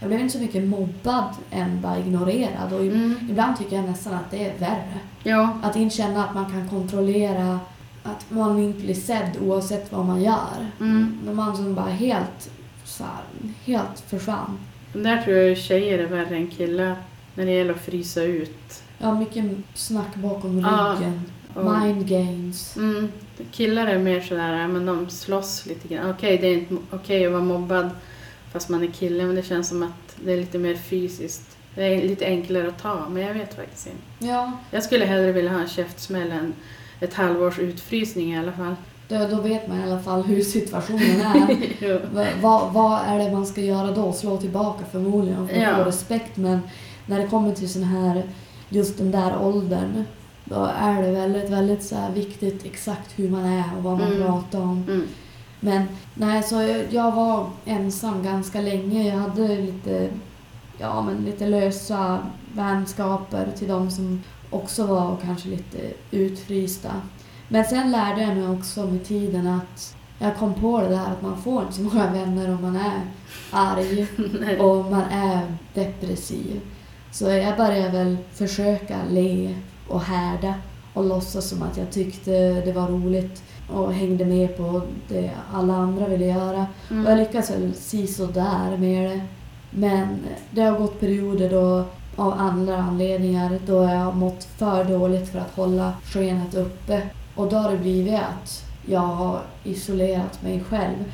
Jag 0.00 0.08
blev 0.08 0.20
inte 0.20 0.32
så 0.32 0.40
mycket 0.40 0.64
mobbad 0.64 1.24
än 1.50 1.80
bara 1.80 1.98
ignorerad 1.98 2.72
och 2.72 2.80
Mm. 2.80 3.14
ibland 3.30 3.58
tycker 3.58 3.76
jag 3.76 3.84
nästan 3.84 4.14
att 4.14 4.30
det 4.30 4.44
är 4.50 4.58
värre. 4.58 4.98
Ja, 5.22 5.58
Att 5.62 5.76
inte 5.76 5.96
känna 5.96 6.24
att 6.24 6.34
man 6.34 6.44
kan 6.52 6.68
kontrollera, 6.68 7.60
att 8.06 8.30
man 8.30 8.58
inte 8.58 8.80
blir 8.80 8.94
sedd 8.94 9.30
oavsett 9.40 9.92
vad 9.92 10.04
man 10.06 10.22
gör. 10.22 10.66
Mm. 10.80 11.18
När 11.24 11.32
man 11.34 11.56
som 11.56 11.74
bara 11.74 11.86
helt, 11.90 12.50
så 12.84 13.04
här, 13.04 13.52
helt 13.64 14.00
försvann. 14.00 14.58
där 14.92 15.22
tror 15.22 15.36
jag 15.36 15.58
tjejer 15.58 15.98
är 15.98 16.06
värre 16.06 16.36
än 16.36 16.46
killar 16.50 16.96
när 17.34 17.46
det 17.46 17.52
gäller 17.52 17.74
att 17.74 17.80
frysa 17.84 18.22
ut. 18.22 18.82
Ja, 18.98 19.14
mycket 19.14 19.44
snack 19.74 20.14
bakom 20.14 20.60
Ja. 20.60 20.96
ryggen. 20.98 21.22
Och, 21.54 21.64
Mind 21.80 22.08
games. 22.08 22.76
mm, 22.76 23.08
killar 23.52 23.86
är 23.86 23.98
mer 23.98 24.20
sådär, 24.20 24.52
ja, 24.60 24.68
men 24.68 24.86
de 24.86 25.10
slåss 25.10 25.66
lite 25.66 25.88
grann. 25.88 26.10
Okej, 26.10 26.38
det 26.38 26.46
är 26.46 26.54
inte 26.54 26.76
okej 26.90 27.26
att 27.26 27.32
vara 27.32 27.42
mobbad 27.42 27.90
fast 28.52 28.68
man 28.68 28.82
är 28.82 28.86
kille, 28.86 29.24
men 29.24 29.34
det 29.36 29.42
känns 29.42 29.68
som 29.68 29.82
att 29.82 30.16
det 30.24 30.32
är 30.32 30.36
lite 30.36 30.58
mer 30.58 30.74
fysiskt. 30.74 31.56
Det 31.74 31.82
är 31.84 32.08
lite 32.08 32.24
enklare 32.26 32.68
att 32.68 32.82
ta, 32.82 33.08
men 33.08 33.22
jag 33.22 33.34
vet 33.34 33.54
faktiskt 33.56 33.86
inte. 33.86 34.26
Ja, 34.32 34.52
Jag 34.70 34.82
skulle 34.84 35.04
hellre 35.04 35.32
vilja 35.32 35.52
ha 35.52 35.60
en 35.60 35.68
käftsmäll 35.68 36.30
än 36.32 36.52
ett 37.00 37.14
halvårs 37.14 37.58
utfrysning 37.58 38.34
i 38.34 38.38
alla 38.38 38.52
fall. 38.52 38.74
då, 39.08 39.26
då 39.30 39.40
vet 39.40 39.68
man 39.68 39.80
i 39.80 39.82
alla 39.82 39.98
fall 40.02 40.22
hur 40.22 40.40
situationen 40.42 41.20
är. 41.20 42.40
Vad, 42.42 42.72
vad 42.72 43.00
är 43.06 43.18
det 43.18 43.32
man 43.32 43.46
ska 43.46 43.60
göra 43.60 43.90
då? 43.92 44.12
Slå 44.12 44.36
tillbaka 44.36 44.84
förmodligen 44.92 45.48
för 45.48 45.56
att 45.56 45.62
Ja. 45.62 45.76
få 45.76 45.84
respekt. 45.84 46.36
Men 46.36 46.60
när 47.06 47.18
det 47.20 47.26
kommer 47.26 47.54
till 47.54 47.68
sån 47.72 47.82
här, 47.84 48.22
just 48.68 48.98
den 48.98 49.10
där 49.10 49.42
åldern, 49.42 50.04
då 50.44 50.70
är 50.80 51.02
det 51.02 51.10
väldigt, 51.12 51.50
väldigt 51.50 51.82
så 51.84 51.96
viktigt 52.14 52.64
exakt 52.64 53.18
hur 53.18 53.28
man 53.30 53.44
är 53.44 53.64
och 53.76 53.82
vad 53.82 53.98
man 53.98 54.12
Mm. 54.12 54.22
pratar 54.26 54.60
om. 54.60 54.84
Mm. 54.88 55.06
Men 55.60 55.82
nej, 56.14 56.42
så 56.42 56.54
jag, 56.54 56.84
jag 56.90 57.12
var 57.12 57.46
ensam 57.64 58.22
ganska 58.22 58.60
länge. 58.60 59.08
Jag 59.08 59.16
hade 59.16 59.48
lite, 59.48 60.08
ja, 60.78 61.02
men 61.02 61.24
lite 61.24 61.46
lösa 61.48 62.18
vänskaper 62.52 63.48
till 63.58 63.68
de 63.68 63.90
som 63.90 64.22
också 64.50 64.86
var 64.86 65.16
kanske 65.24 65.48
lite 65.48 65.78
utfrysta. 66.10 66.90
Men 67.48 67.64
sen 67.64 67.90
lärde 67.92 68.20
jag 68.22 68.36
mig 68.36 68.48
också 68.48 68.86
med 68.86 69.04
tiden 69.04 69.46
att 69.46 69.96
jag 70.18 70.36
kom 70.36 70.54
på 70.54 70.80
det 70.80 70.88
där 70.88 71.06
att 71.10 71.22
man 71.22 71.42
får 71.42 71.62
inte 71.62 71.74
så 71.74 71.82
många 71.82 72.12
vänner 72.12 72.48
om 72.54 72.62
man 72.62 72.76
är 72.76 73.00
arg 73.50 74.06
och 74.60 74.84
man 74.90 75.02
är 75.12 75.40
depressiv. 75.74 76.60
Så 77.12 77.24
jag 77.24 77.56
började 77.56 77.90
väl 78.04 78.16
försöka 78.32 78.96
le 79.10 79.54
och 79.88 80.00
härda 80.00 80.54
och 80.94 81.04
låtsas 81.04 81.48
som 81.48 81.62
att 81.62 81.76
jag 81.76 81.90
tyckte 81.90 82.30
det 82.64 82.72
var 82.72 82.88
roligt 82.88 83.42
och 83.72 83.92
hängde 83.92 84.24
med 84.24 84.56
på 84.56 84.82
det 85.08 85.30
alla 85.54 85.74
andra 85.74 86.08
ville 86.08 86.26
göra. 86.26 86.66
Och 86.88 86.96
jag 86.96 86.98
Mm. 87.06 87.18
lyckades 87.18 87.50
väl 87.50 87.74
si 87.74 88.06
där 88.34 88.76
med 88.76 89.10
det. 89.10 89.20
Men 89.70 90.18
det 90.50 90.60
har 90.62 90.78
gått 90.78 91.00
perioder 91.00 91.50
då 91.50 91.84
av 92.16 92.32
andra 92.32 92.76
anledningar 92.76 93.58
då 93.66 93.72
jag 93.82 93.88
har 93.98 94.12
mått 94.12 94.44
för 94.44 94.84
dåligt 94.84 95.28
för 95.28 95.38
att 95.38 95.54
hålla 95.56 95.92
skenet 96.04 96.54
uppe. 96.54 97.02
Och 97.34 97.48
då 97.50 97.56
har 97.56 97.70
det 97.72 97.78
blivit 97.78 98.14
att 98.14 98.64
jag 98.86 99.00
har 99.00 99.40
isolerat 99.64 100.42
mig 100.42 100.64
själv 100.68 101.12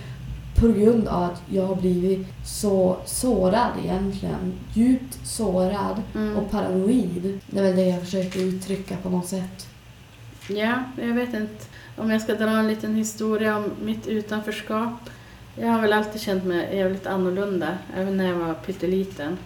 på 0.60 0.68
grund 0.68 1.08
av 1.08 1.22
att 1.22 1.42
jag 1.50 1.66
har 1.66 1.76
blivit 1.76 2.26
så 2.46 2.96
sårad 3.04 3.70
egentligen. 3.84 4.52
Djupt 4.74 5.18
sårad 5.26 6.02
Mm. 6.14 6.36
och 6.36 6.50
paranoid. 6.50 7.40
Det 7.46 7.58
är 7.58 7.62
väl 7.62 7.76
det 7.76 7.86
jag 7.86 8.00
försöker 8.00 8.40
uttrycka 8.40 8.96
på 9.02 9.10
något 9.10 9.26
sätt. 9.26 9.66
Ja, 10.48 10.82
jag 11.02 11.14
vet 11.14 11.34
inte 11.34 11.64
om 11.96 12.10
jag 12.10 12.22
ska 12.22 12.34
dra 12.34 12.50
en 12.50 12.68
liten 12.68 12.94
historia 12.94 13.56
om 13.56 13.70
mitt 13.84 14.06
utanförskap. 14.06 14.92
Jag 15.56 15.68
har 15.68 15.80
väl 15.80 15.92
alltid 15.92 16.20
känt 16.20 16.44
mig 16.44 16.76
jävligt 16.76 17.06
annorlunda, 17.06 17.68
även 17.96 18.16
när 18.16 18.24
jag 18.28 18.34
var 18.36 18.54
pytteliten. 18.54 19.38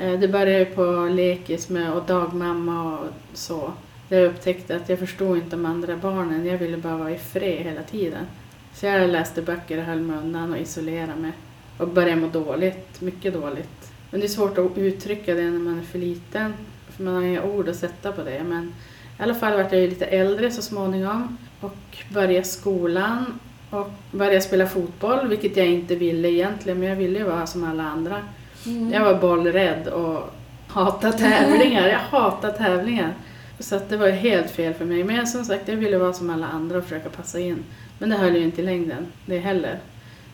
Eh, 0.00 0.20
det 0.20 0.28
började 0.28 0.64
på 0.64 1.08
lekis 1.14 1.68
med 1.68 1.92
och 1.92 2.06
dagmamma 2.06 2.98
och 2.98 3.06
så. 3.32 3.72
Där 4.08 4.20
jag 4.20 4.30
upptäckte 4.30 4.76
att 4.76 4.88
jag 4.88 4.98
förstod 4.98 5.36
inte 5.36 5.50
de 5.50 5.66
andra 5.66 5.96
barnen, 5.96 6.46
jag 6.46 6.58
ville 6.58 6.76
bara 6.76 6.96
vara 6.96 7.10
i 7.10 7.18
fred 7.18 7.64
hela 7.64 7.82
tiden. 7.82 8.26
Så 8.74 8.86
jag 8.86 9.10
läste 9.10 9.42
böcker 9.42 9.78
och 9.78 9.84
höll 9.84 10.00
mig 10.00 10.18
undan 10.18 10.52
och 10.52 10.58
isolerade 10.58 11.16
mig. 11.16 11.32
Och 11.78 11.88
började 11.88 12.20
må 12.20 12.26
dåligt, 12.26 13.00
mycket 13.00 13.34
dåligt. 13.34 13.92
Men 14.10 14.20
det 14.20 14.26
är 14.26 14.28
svårt 14.28 14.58
att 14.58 14.78
uttrycka 14.78 15.34
det 15.34 15.50
när 15.50 15.58
man 15.58 15.78
är 15.78 15.82
för 15.82 15.98
liten, 15.98 16.54
för 16.90 17.02
man 17.02 17.14
har 17.14 17.22
inga 17.22 17.42
ord 17.42 17.68
att 17.68 17.76
sätta 17.76 18.12
på 18.12 18.22
det. 18.22 18.44
Men 18.44 18.72
i 19.18 19.22
alla 19.22 19.34
fall 19.34 19.56
vart 19.56 19.72
jag 19.72 19.80
ju 19.80 19.88
lite 19.88 20.06
äldre 20.06 20.50
så 20.50 20.62
småningom 20.62 21.38
och 21.60 21.96
började 22.08 22.44
skolan 22.44 23.38
och 23.70 23.90
började 24.10 24.40
spela 24.40 24.66
fotboll, 24.66 25.28
vilket 25.28 25.56
jag 25.56 25.66
inte 25.66 25.96
ville 25.96 26.28
egentligen, 26.28 26.78
men 26.78 26.88
jag 26.88 26.96
ville 26.96 27.18
ju 27.18 27.24
vara 27.24 27.46
som 27.46 27.64
alla 27.64 27.82
andra. 27.82 28.22
Mm. 28.66 28.92
Jag 28.92 29.04
var 29.04 29.14
bollrädd 29.14 29.86
och 29.88 30.30
hatade 30.68 31.18
tävlingar. 31.18 31.88
Jag 31.88 31.98
hatade 31.98 32.58
tävlingar. 32.58 33.14
Så 33.58 33.76
att 33.76 33.88
det 33.88 33.96
var 33.96 34.08
helt 34.08 34.50
fel 34.50 34.74
för 34.74 34.84
mig. 34.84 35.04
Men 35.04 35.26
som 35.26 35.44
sagt, 35.44 35.68
jag 35.68 35.76
ville 35.76 35.98
vara 35.98 36.12
som 36.12 36.30
alla 36.30 36.46
andra 36.46 36.78
och 36.78 36.84
försöka 36.84 37.08
passa 37.08 37.40
in. 37.40 37.64
Men 37.98 38.10
det 38.10 38.16
höll 38.16 38.36
ju 38.36 38.42
inte 38.42 38.62
i 38.62 38.64
längden, 38.64 39.06
det 39.26 39.38
heller. 39.38 39.78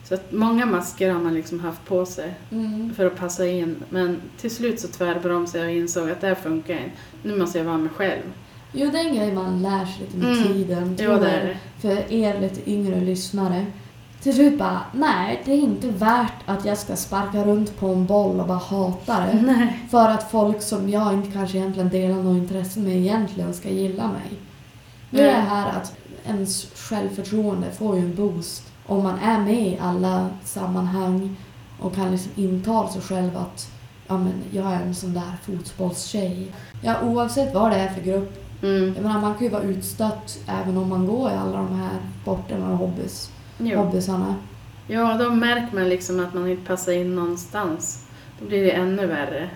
Så 0.05 0.15
att 0.15 0.33
många 0.33 0.67
masker 0.67 1.11
har 1.13 1.21
man 1.21 1.35
liksom 1.35 1.61
haft 1.61 1.85
på 1.85 2.07
sig 2.07 2.35
Mm. 2.51 2.95
för 2.95 3.07
att 3.07 3.17
passa 3.17 3.47
in. 3.47 3.77
Men 3.89 4.21
till 4.41 4.51
slut 4.51 4.81
så 4.81 4.89
tvärbromsade 4.89 5.65
jag 5.65 5.73
och 5.73 5.77
insåg 5.79 6.11
att 6.11 6.21
det 6.21 6.27
här 6.27 6.35
funkar 6.35 6.75
inte. 6.75 6.91
Nu 7.23 7.37
måste 7.39 7.59
jag 7.59 7.65
vara 7.65 7.79
mig 7.79 7.91
själv. 7.97 8.23
Jo, 8.73 8.91
det 8.93 8.99
är 8.99 9.09
en 9.09 9.17
grej 9.17 9.33
man 9.33 9.63
lär 9.63 9.87
sig 9.87 10.07
lite 10.07 10.17
med 10.17 10.33
Mm. 10.37 10.53
tiden. 10.53 10.97
Tror 10.97 11.21
det 11.21 11.31
är 11.31 11.45
det. 11.47 11.57
för 11.81 12.13
er 12.13 12.41
lite 12.41 12.71
yngre 12.71 13.01
lyssnare. 13.01 13.67
Till 14.23 14.35
slut 14.35 14.59
bara, 14.59 14.81
nej 14.93 15.43
det 15.45 15.53
är 15.53 15.59
inte 15.59 15.89
värt 15.89 16.33
att 16.47 16.65
jag 16.65 16.79
ska 16.79 16.97
sparka 16.97 17.45
runt 17.45 17.81
på 17.81 17.87
en 17.87 18.07
boll 18.07 18.41
och 18.41 18.47
bara 18.47 18.59
hata 18.59 19.21
det. 19.21 19.43
Nej. 19.43 19.87
För 19.91 20.09
att 20.09 20.31
folk 20.31 20.63
som 20.63 20.89
jag 20.89 21.13
inte 21.13 21.33
kanske 21.33 21.59
egentligen 21.59 21.89
delar 21.89 22.23
något 22.23 22.37
intresse 22.37 22.81
med 22.81 22.97
egentligen 22.97 23.55
ska 23.55 23.69
gilla 23.69 24.09
mig. 24.09 24.33
Nu 25.11 25.21
är 25.21 25.27
det 25.27 25.33
här 25.33 25.69
att 25.69 25.97
ens 26.27 26.67
självförtroende 26.75 27.71
får 27.71 27.97
ju 27.97 28.03
en 28.03 28.15
boost 28.15 28.63
om 28.87 29.03
man 29.03 29.19
är 29.19 29.39
med 29.39 29.67
i 29.69 29.79
alla 29.81 30.29
sammanhang 30.45 31.37
och 31.81 31.95
kan 31.95 32.11
liksom 32.11 32.33
intala 32.37 32.89
sig 32.89 33.03
själv 33.03 33.37
att 33.37 33.71
ja, 34.09 34.19
men 34.19 34.33
jag 34.51 34.73
är 34.73 34.81
en 34.81 34.95
sån 34.95 35.15
där 35.15 35.33
fotbollstjej. 35.43 36.53
Ja, 36.83 36.95
oavsett 37.03 37.55
vad 37.55 37.71
det 37.71 37.77
är 37.77 37.89
för 37.89 38.01
grupp 38.01 38.39
Mm. 38.63 38.95
jag 38.95 39.03
menar, 39.03 39.21
man 39.21 39.35
kan 39.35 39.43
ju 39.43 39.49
vara 39.49 39.63
utstött 39.63 40.39
även 40.47 40.77
om 40.77 40.89
man 40.89 41.07
går 41.07 41.31
i 41.31 41.35
alla 41.35 41.57
de 41.57 41.75
här 41.81 41.99
sporterna 42.23 42.73
och 42.73 42.79
hobbys, 42.79 43.31
Jo. 43.63 43.79
hobbysarna. 43.79 44.35
Ja, 44.89 45.17
då 45.19 45.31
märker 45.31 45.77
man 45.77 45.89
liksom 45.89 46.21
att 46.21 46.35
man 46.35 46.49
inte 46.49 46.67
passar 46.67 46.93
in 46.93 47.15
någonstans. 47.15 48.07
Då 48.41 48.47
blir 48.47 48.63
det 48.63 48.71
ännu 48.71 49.07
värre. 49.07 49.51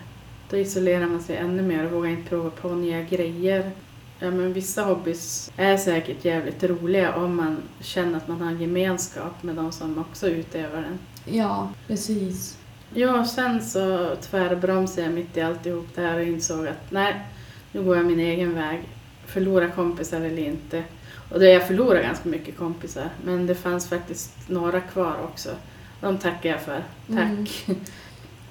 Då 0.50 0.56
isolerar 0.56 1.06
man 1.06 1.20
sig 1.20 1.36
ännu 1.36 1.62
mer 1.62 1.86
och 1.86 1.92
vågar 1.92 2.10
inte 2.10 2.28
prova 2.28 2.50
på 2.50 2.68
nya 2.68 3.02
grejer. 3.02 3.70
Ja, 4.18 4.30
men 4.30 4.52
vissa 4.52 4.82
hobbys 4.82 5.52
är 5.56 5.76
säkert 5.76 6.24
jävligt 6.24 6.64
roliga 6.64 7.14
om 7.14 7.36
man 7.36 7.56
känner 7.80 8.16
att 8.16 8.28
man 8.28 8.40
har 8.40 8.50
en 8.50 8.60
gemenskap 8.60 9.42
med 9.42 9.54
de 9.54 9.72
som 9.72 9.98
också 9.98 10.28
utövar 10.28 10.82
den. 10.82 10.98
Ja, 11.36 11.68
precis. 11.86 12.58
Ja, 12.94 13.24
sen 13.24 13.62
så 13.62 14.16
tvärbromsade 14.20 15.02
jag 15.02 15.14
mitt 15.14 15.36
i 15.36 15.40
alltihop 15.40 15.86
det 15.94 16.02
här 16.02 16.16
och 16.16 16.26
insåg 16.26 16.66
att 16.66 16.90
nej, 16.90 17.14
nu 17.72 17.82
går 17.82 17.96
jag 17.96 18.06
min 18.06 18.20
egen 18.20 18.54
väg. 18.54 18.80
Förlora 19.26 19.68
kompisar 19.68 20.20
eller 20.20 20.42
inte. 20.42 20.84
Och 21.32 21.40
det 21.40 21.50
jag 21.50 21.66
förlorade 21.66 22.02
ganska 22.02 22.28
mycket 22.28 22.56
kompisar, 22.58 23.08
men 23.24 23.46
det 23.46 23.54
fanns 23.54 23.88
faktiskt 23.88 24.32
några 24.48 24.80
kvar 24.80 25.16
också. 25.24 25.48
De 26.00 26.18
tackar 26.18 26.50
jag 26.50 26.60
för. 26.60 26.84
Tack. 27.08 27.64
Mm. 27.66 27.80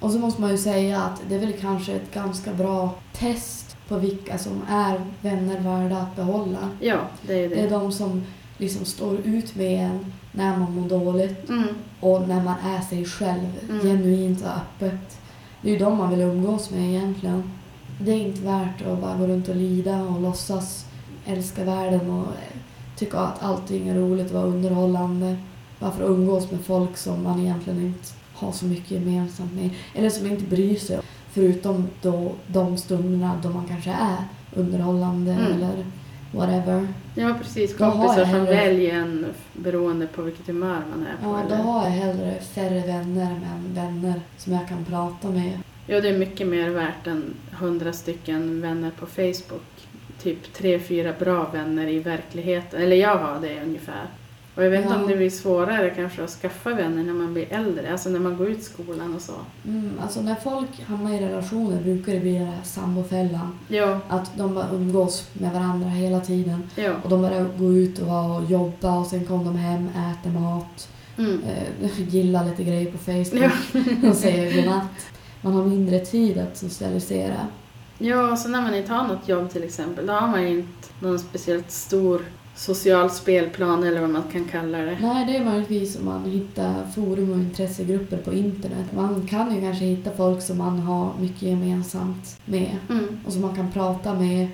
Och 0.00 0.10
så 0.10 0.18
måste 0.18 0.40
man 0.40 0.50
ju 0.50 0.58
säga 0.58 1.00
att 1.02 1.22
det 1.28 1.34
är 1.34 1.38
väl 1.38 1.52
kanske 1.60 1.92
ett 1.92 2.14
ganska 2.14 2.52
bra 2.52 2.94
test 3.12 3.76
på 3.88 3.96
vilka 3.98 4.38
som 4.38 4.62
är 4.68 5.00
vänner 5.20 5.60
värda 5.60 5.96
att 5.98 6.16
behålla. 6.16 6.68
Ja, 6.80 6.96
det 7.22 7.44
är 7.44 7.48
Det 7.48 7.56
är 7.60 7.62
det. 7.62 7.68
de 7.68 7.92
som 7.92 8.22
liksom 8.58 8.84
står 8.84 9.16
ut 9.24 9.54
med 9.54 9.84
en 9.86 10.12
när 10.32 10.56
man 10.56 10.72
mår 10.74 10.88
dåligt 10.88 11.48
Mm, 11.48 11.68
och 12.00 12.28
när 12.28 12.42
man 12.44 12.54
är 12.64 12.80
sig 12.80 13.04
själv 13.04 13.46
Mm. 13.70 13.80
genuint 13.80 14.42
och 14.44 14.48
öppet. 14.50 15.18
Det 15.62 15.68
är 15.68 15.72
ju 15.72 15.78
de 15.78 15.96
man 15.98 16.10
vill 16.10 16.20
umgås 16.20 16.70
med 16.70 16.88
egentligen. 16.88 17.52
Det 18.00 18.10
är 18.12 18.16
inte 18.26 18.40
värt 18.42 18.82
att 18.86 19.00
bara 19.00 19.16
gå 19.18 19.26
runt 19.26 19.48
och 19.48 19.56
lida 19.56 20.02
och 20.02 20.20
låtsas 20.22 20.86
älska 21.26 21.64
världen 21.64 22.10
och 22.10 22.26
tycka 22.96 23.18
att 23.18 23.42
allting 23.42 23.88
är 23.88 23.94
roligt 23.94 24.26
och 24.26 24.32
vara 24.32 24.44
underhållande. 24.46 25.36
Bara 25.78 25.90
för 25.92 26.04
att 26.04 26.10
umgås 26.10 26.50
med 26.50 26.60
folk 26.60 26.96
som 26.96 27.22
man 27.22 27.40
egentligen 27.40 27.80
inte 27.86 28.08
ha 28.34 28.52
så 28.52 28.64
mycket 28.64 28.90
gemensamt 28.90 29.52
med. 29.54 29.70
Eller 29.94 30.10
som 30.10 30.26
inte 30.26 30.44
bryr 30.44 30.76
sig. 30.76 30.98
Förutom 31.32 31.88
då 32.02 32.32
de 32.46 32.76
stunderna 32.78 33.40
då 33.42 33.48
man 33.48 33.68
kanske 33.68 33.90
är 33.90 34.24
underhållande 34.54 35.32
Mm. 35.32 35.52
eller 35.52 35.86
whatever. 36.32 36.88
Ja, 37.14 37.34
precis. 37.42 37.76
Då 37.76 37.84
har 37.84 37.92
Kompisar 37.92 38.14
som 38.24 38.30
hellre- 38.34 38.54
väljer 38.54 38.94
en 38.94 39.26
beroende 39.52 40.06
på 40.06 40.22
vilket 40.22 40.46
humör 40.46 40.82
man 40.90 41.06
är 41.06 41.22
på. 41.24 41.28
Ja, 41.38 41.42
då 41.48 41.54
eller? 41.54 41.64
har 41.64 41.84
jag 41.84 41.90
hellre 41.90 42.34
färre 42.40 42.80
vänner 42.86 43.40
men 43.40 43.74
vänner 43.74 44.20
som 44.36 44.52
jag 44.52 44.68
kan 44.68 44.84
prata 44.84 45.28
med. 45.30 45.58
Ja, 45.86 46.00
det 46.00 46.08
är 46.08 46.18
mycket 46.18 46.46
mer 46.46 46.70
värt 46.70 47.06
än 47.06 47.34
hundra 47.52 47.92
stycken 47.92 48.60
vänner 48.60 48.90
på 49.00 49.06
Facebook. 49.06 49.85
Typ 50.22 50.52
tre, 50.54 50.78
fyra 50.78 51.12
bra 51.18 51.50
vänner 51.52 51.86
i 51.88 51.98
verkligheten. 51.98 52.82
Eller 52.82 52.96
jag 52.96 53.16
har 53.18 53.40
det 53.40 53.62
ungefär. 53.62 54.06
Och 54.54 54.64
jag 54.64 54.70
vet 54.70 54.80
inte 54.84 54.94
Ja. 54.94 55.00
om 55.02 55.08
det 55.08 55.16
blir 55.16 55.30
svårare 55.30 55.90
kanske 55.90 56.24
att 56.24 56.30
skaffa 56.30 56.74
vänner 56.74 57.02
när 57.02 57.12
man 57.12 57.32
blir 57.32 57.52
äldre. 57.52 57.92
Alltså 57.92 58.08
när 58.08 58.20
man 58.20 58.36
går 58.36 58.48
ut 58.50 58.62
skolan 58.62 59.14
och 59.14 59.20
så. 59.22 59.32
Mm, 59.66 59.90
alltså 60.02 60.20
när 60.22 60.34
folk 60.34 60.80
hamnar 60.86 61.14
i 61.14 61.18
relationer 61.18 61.82
brukar 61.82 62.12
det 62.12 62.20
bli 62.20 62.32
den 62.38 62.46
här 62.46 62.62
sambofällan. 62.64 63.58
Ja, 63.68 64.00
Att 64.08 64.36
de 64.38 64.54
bara 64.54 64.66
umgås 64.72 65.28
med 65.32 65.52
varandra 65.52 65.88
hela 65.88 66.20
tiden. 66.20 66.62
ja. 66.76 66.92
Och 67.04 67.10
de 67.10 67.22
börjar 67.22 67.46
gå 67.58 67.72
ut 67.72 67.98
och 67.98 68.36
och 68.36 68.44
jobba 68.50 68.98
och 68.98 69.06
sen 69.06 69.24
kommer 69.24 69.44
de 69.44 69.56
hem, 69.56 69.88
äter 69.88 70.30
mat, 70.30 70.88
Mm. 71.18 71.40
eh, 71.44 72.00
gillar 72.14 72.44
lite 72.44 72.64
grejer 72.64 72.92
på 72.92 72.98
Facebook 72.98 73.52
Ja. 74.02 74.08
och 74.10 74.14
säger 74.16 74.56
godnatt. 74.56 75.06
Man 75.40 75.52
har 75.52 75.64
mindre 75.64 75.98
tid 75.98 76.38
att 76.38 76.56
socialisera. 76.56 77.36
Ja, 77.98 78.36
så 78.36 78.48
när 78.48 78.62
man 78.62 78.74
inte 78.74 78.92
har 78.92 79.08
något 79.08 79.28
jobb 79.28 79.50
till 79.50 79.64
exempel, 79.64 80.06
då 80.06 80.12
har 80.12 80.28
man 80.28 80.42
ju 80.42 80.48
inte 80.48 80.88
någon 81.00 81.18
speciellt 81.18 81.70
stor 81.70 82.22
social 82.54 83.10
spelplan 83.10 83.84
eller 83.84 84.00
vad 84.00 84.10
man 84.10 84.22
kan 84.32 84.44
kalla 84.44 84.78
det. 84.78 84.98
Nej, 85.00 85.26
det 85.26 85.36
är 85.36 85.44
möjligtvis 85.44 85.98
om 85.98 86.04
man 86.04 86.24
hittar 86.24 86.86
forum 86.94 87.30
och 87.32 87.36
intressegrupper 87.38 88.16
på 88.16 88.32
internet. 88.32 88.86
Man 88.94 89.26
kan 89.26 89.54
ju 89.54 89.60
kanske 89.60 89.84
hitta 89.84 90.10
folk 90.10 90.42
som 90.42 90.58
man 90.58 90.78
har 90.78 91.12
mycket 91.20 91.42
gemensamt 91.42 92.40
med 92.44 92.76
Mm. 92.88 93.20
och 93.26 93.32
som 93.32 93.42
man 93.42 93.56
kan 93.56 93.72
prata 93.72 94.14
med. 94.14 94.48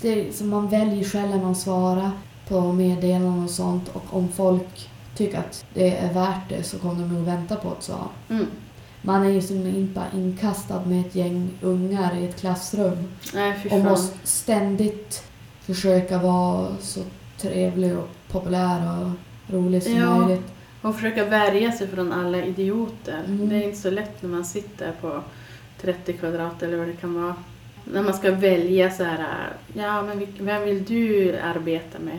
Det 0.00 0.36
som 0.36 0.48
man 0.48 0.68
väljer 0.68 1.04
själv 1.04 1.30
när 1.30 1.42
man 1.42 1.54
svarar 1.56 2.10
på 2.48 2.72
meddelanden 2.72 3.44
och 3.44 3.50
sånt 3.50 3.88
och 3.92 4.04
om 4.16 4.28
folk 4.28 4.90
tycker 5.16 5.38
att 5.38 5.64
det 5.74 5.96
är 5.96 6.14
värt 6.14 6.48
det 6.48 6.62
så 6.62 6.78
kommer 6.78 6.94
de 7.02 7.14
nog 7.14 7.24
vänta 7.24 7.56
på 7.56 7.68
ett 7.72 7.82
svar. 7.82 8.06
Mm. 8.28 8.46
Man 9.06 9.24
är 9.26 9.30
ju 9.30 9.40
som 9.42 9.66
inte 9.66 10.02
inkastad 10.14 10.82
med 10.86 11.00
ett 11.06 11.14
gäng 11.14 11.50
ungar 11.60 12.16
i 12.18 12.24
ett 12.24 12.40
klassrum 12.40 12.96
Nej, 13.34 13.54
och 13.70 13.78
måste 13.78 14.26
ständigt 14.26 15.22
försöka 15.60 16.18
vara 16.18 16.68
så 16.80 17.00
trevlig 17.38 17.98
och 17.98 18.08
populär 18.28 18.80
och 19.02 19.10
rolig 19.54 19.82
som 19.82 19.94
Ja. 19.96 20.18
möjligt. 20.18 20.46
Och 20.82 20.94
försöka 20.94 21.24
värja 21.24 21.72
sig 21.72 21.88
från 21.88 22.12
alla 22.12 22.44
idioter. 22.44 23.22
Mm. 23.26 23.48
Det 23.48 23.56
är 23.56 23.62
inte 23.62 23.78
så 23.78 23.90
lätt 23.90 24.22
när 24.22 24.30
man 24.30 24.44
sitter 24.44 24.92
på 25.00 25.20
30 25.80 26.12
kvadrat 26.12 26.62
eller 26.62 26.78
vad 26.78 26.86
det 26.86 26.92
kan 26.96 27.22
vara. 27.22 27.34
När 27.84 28.02
man 28.02 28.14
ska 28.14 28.30
välja 28.30 28.90
så 28.90 29.04
här, 29.04 29.52
ja 29.74 30.02
men 30.02 30.26
vem 30.38 30.62
vill 30.64 30.84
du 30.84 31.36
arbeta 31.38 31.98
med? 31.98 32.18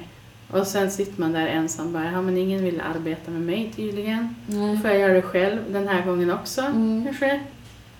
Och 0.52 0.68
sen 0.68 0.92
sitter 0.92 1.22
man 1.22 1.32
där 1.32 1.48
ensam 1.48 1.94
bara, 1.94 2.12
ja 2.12 2.22
men 2.22 2.38
ingen 2.38 2.64
vill 2.64 2.82
arbeta 2.82 3.32
med 3.32 3.42
mig 3.42 3.72
tydligen. 3.76 4.36
Då 4.48 4.58
Nej. 4.58 4.78
får 4.78 4.90
jag 4.90 5.00
göra 5.00 5.14
det 5.14 5.22
själv 5.22 5.60
den 5.70 5.88
här 5.88 6.06
gången 6.06 6.32
också 6.32 6.62
Mm. 6.62 7.04
kanske. 7.06 7.42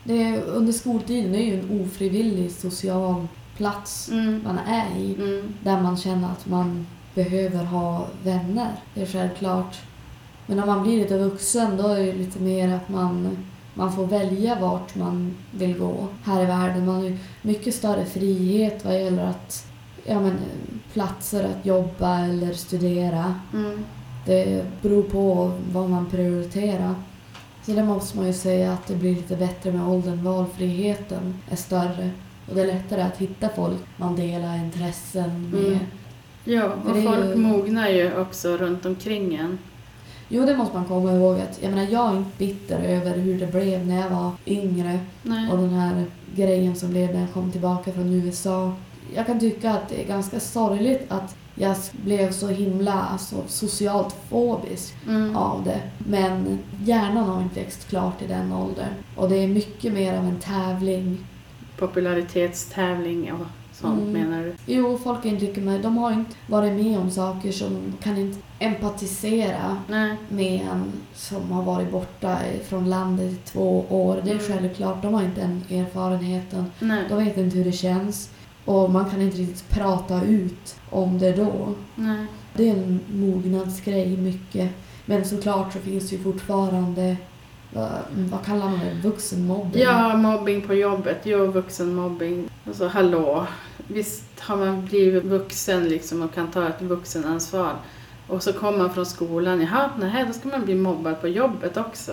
Det 0.04 0.42
under 0.42 0.74
skoltiden 0.74 1.36
är 1.36 1.44
ju 1.46 1.60
en 1.60 1.82
ofrivillig 1.82 2.52
social 2.52 3.28
plats 3.58 4.10
Mm. 4.12 4.42
man 4.44 4.58
är 4.68 4.98
i. 5.00 5.16
Mm. 5.16 5.54
Där 5.64 5.82
man 5.82 5.98
känner 5.98 6.32
att 6.32 6.46
man 6.48 6.88
behöver 7.16 7.64
ha 7.64 8.08
vänner. 8.24 8.72
Det 8.94 9.02
är 9.02 9.06
självklart. 9.06 9.76
Men 10.46 10.58
när 10.58 10.66
man 10.66 10.84
blir 10.84 10.98
lite 11.00 11.18
vuxen 11.18 11.78
då 11.78 11.88
är 11.88 12.04
det 12.06 12.14
lite 12.14 12.40
mer 12.40 12.76
att 12.76 12.90
man, 12.90 13.38
man 13.74 13.94
får 13.94 14.06
välja 14.08 14.58
vart 14.62 14.96
man 14.96 15.36
vill 15.52 15.78
gå 15.78 16.08
här 16.24 16.44
i 16.44 16.46
världen. 16.46 16.86
Man 16.86 16.96
har 16.96 17.04
ju 17.04 17.18
mycket 17.42 17.76
större 17.76 18.06
frihet 18.06 18.86
vad 18.86 19.02
gäller 19.04 19.26
att, 19.26 19.66
ja, 20.08 20.20
men, 20.20 20.34
platser 20.94 21.44
att 21.44 21.66
jobba 21.66 22.20
eller 22.20 22.54
studera. 22.54 23.36
Mm. 23.54 23.84
Det 24.26 24.66
beror 24.82 25.04
på 25.04 25.52
vad 25.72 25.90
man 25.90 26.06
prioriterar. 26.10 26.96
Så 27.66 27.72
det 27.72 27.84
måste 27.84 28.18
man 28.18 28.28
ju 28.28 28.34
säga 28.34 28.74
att 28.74 28.88
det 28.88 28.96
blir 28.96 29.16
lite 29.16 29.36
bättre 29.36 29.72
med 29.72 29.88
åldern. 29.88 30.24
Valfriheten 30.24 31.36
är 31.50 31.56
större. 31.56 32.10
Och 32.50 32.56
det 32.56 32.62
är 32.62 32.68
lättare 32.68 33.02
att 33.02 33.18
hitta 33.18 33.50
folk 33.50 33.78
man 33.98 34.16
delar 34.16 34.56
intressen 34.58 35.50
med. 35.52 35.66
Mm. 35.66 35.80
Ja, 36.44 36.64
och 36.66 37.04
folk 37.04 37.26
ju- 37.26 37.36
mognar 37.36 37.90
ju 37.90 38.20
också 38.20 38.58
runt 38.58 38.86
omkring 38.86 39.36
en. 39.36 39.58
Jo, 40.30 40.46
det 40.46 40.58
måste 40.58 40.76
man 40.76 40.86
komma 40.86 41.12
ihåg. 41.14 41.36
Att, 41.40 41.60
jag, 41.62 41.70
menar, 41.74 41.92
jag 41.92 42.14
är 42.14 42.18
inte 42.18 42.38
bitter 42.38 42.80
över 42.80 43.18
hur 43.18 43.40
det 43.40 43.48
blev 43.48 43.88
när 43.88 44.02
jag 44.02 44.10
var 44.10 44.32
yngre 44.46 45.00
Nej. 45.24 45.52
och 45.52 45.58
den 45.58 45.70
här 45.74 46.06
grejen 46.36 46.76
som 46.76 46.90
blev 46.90 47.14
när 47.14 47.20
jag 47.22 47.34
kom 47.34 47.52
tillbaka 47.52 47.92
från 47.92 48.14
USA. 48.14 48.74
Jag 49.16 49.26
kan 49.26 49.40
tycka 49.40 49.72
att 49.72 49.90
det 49.90 50.04
är 50.04 50.08
ganska 50.08 50.40
sorgligt 50.40 51.06
att 51.12 51.36
jag 51.56 51.76
blev 51.92 52.32
så 52.32 52.48
himla 52.48 52.94
alltså, 52.94 53.36
socialt 53.48 54.16
fobisk 54.30 54.96
Mm. 55.08 55.36
av 55.36 55.64
det. 55.64 55.82
Men 55.98 56.60
hjärnan 56.84 57.24
har 57.30 57.42
inte 57.42 57.60
växt 57.60 57.88
klart 57.88 58.22
i 58.22 58.28
den 58.28 58.54
åldern. 58.54 58.94
Och 59.16 59.30
det 59.30 59.36
är 59.36 59.48
mycket 59.48 59.94
mer 59.94 60.18
av 60.18 60.26
en 60.26 60.40
tävling. 60.40 61.18
Popularitetstävling 61.78 63.32
och 63.34 63.46
sånt 63.74 64.00
Mm. 64.02 64.12
menar 64.14 64.44
du? 64.44 64.54
Jo, 64.66 64.98
folk 65.04 65.24
kan 65.24 65.38
inte 65.38 65.62
med. 65.62 65.82
De 65.82 65.98
har 65.98 66.12
inte 66.12 66.36
varit 66.48 66.74
med 66.84 67.00
om 67.00 67.12
saker 67.12 67.52
som 67.52 67.94
kan 68.04 68.18
inte 68.18 68.40
empatisera 68.60 69.78
Nej. 69.88 70.16
med 70.30 70.62
en 70.74 70.92
som 71.16 71.52
har 71.52 71.64
varit 71.64 71.92
borta 71.92 72.38
från 72.68 72.90
landet 72.90 73.32
i 73.34 73.36
två 73.46 73.86
år. 73.90 74.22
Det 74.24 74.32
är 74.32 74.36
Mm. 74.36 74.48
självklart, 74.48 75.02
de 75.02 75.14
har 75.14 75.24
inte 75.24 75.42
den 75.42 75.80
erfarenheten. 75.80 76.72
Nej. 76.80 77.04
De 77.10 77.26
vet 77.26 77.38
inte 77.38 77.58
hur 77.58 77.66
det 77.66 77.72
känns. 77.72 78.30
Och 78.68 78.90
man 78.90 79.10
kan 79.10 79.22
inte 79.22 79.38
riktigt 79.38 79.70
prata 79.70 80.24
ut 80.24 80.76
om 80.90 81.20
det 81.20 81.32
då. 81.32 81.74
Nej. 81.96 82.26
Det 82.54 82.70
är 82.70 82.74
en 82.74 83.00
mognadsgrej 83.12 84.18
mycket. 84.18 84.72
Men 85.06 85.26
såklart 85.26 85.74
så 85.74 85.80
finns 85.80 86.10
det 86.10 86.16
ju 86.16 86.24
fortfarande, 86.24 87.18
vad, 88.32 88.46
kallar 88.46 88.66
man 88.66 88.80
det, 88.80 89.10
vuxenmobbning? 89.10 89.84
Ja, 89.84 90.18
mobbing 90.18 90.62
på 90.62 90.74
jobbet. 90.74 91.18
Jo, 91.24 91.46
vuxenmobbing. 91.46 92.50
Alltså, 92.68 92.88
hallå. 92.88 93.48
Visst 93.88 94.40
har 94.40 94.58
man 94.58 94.86
blivit 94.86 95.24
vuxen 95.24 95.90
liksom 95.90 96.22
och 96.22 96.34
kan 96.34 96.52
ta 96.52 96.68
ett 96.68 96.82
vuxenansvar. 96.82 97.74
Och 98.28 98.44
så 98.44 98.54
kommer 98.54 98.78
man 98.78 98.94
från 98.94 99.06
skolan. 99.06 99.62
Jaha, 99.62 99.90
nej, 100.00 100.26
då 100.28 100.34
ska 100.34 100.50
man 100.50 100.66
bli 100.66 100.76
mobbad 100.76 101.22
på 101.22 101.28
jobbet 101.28 101.78
också. 101.78 102.12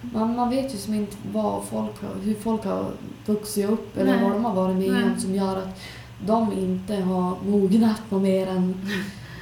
Man, 0.00 0.36
man 0.36 0.50
vet 0.50 0.74
ju 0.74 0.78
som 0.78 0.94
inte 0.94 1.16
vad 1.32 1.64
folk 1.64 2.02
har, 2.02 2.22
hur 2.22 2.34
folk 2.34 2.64
har 2.64 2.90
vuxit 3.26 3.70
upp 3.70 3.96
eller 3.96 4.12
Nej. 4.12 4.22
vad 4.22 4.32
de 4.32 4.44
har 4.44 4.54
varit 4.54 4.76
med 4.76 5.04
om 5.04 5.20
som 5.20 5.34
gör 5.34 5.56
att 5.56 5.80
de 6.26 6.52
inte 6.52 6.94
har 6.94 7.36
mognat 7.44 8.02
på 8.10 8.18
mer 8.18 8.46
än, 8.46 8.88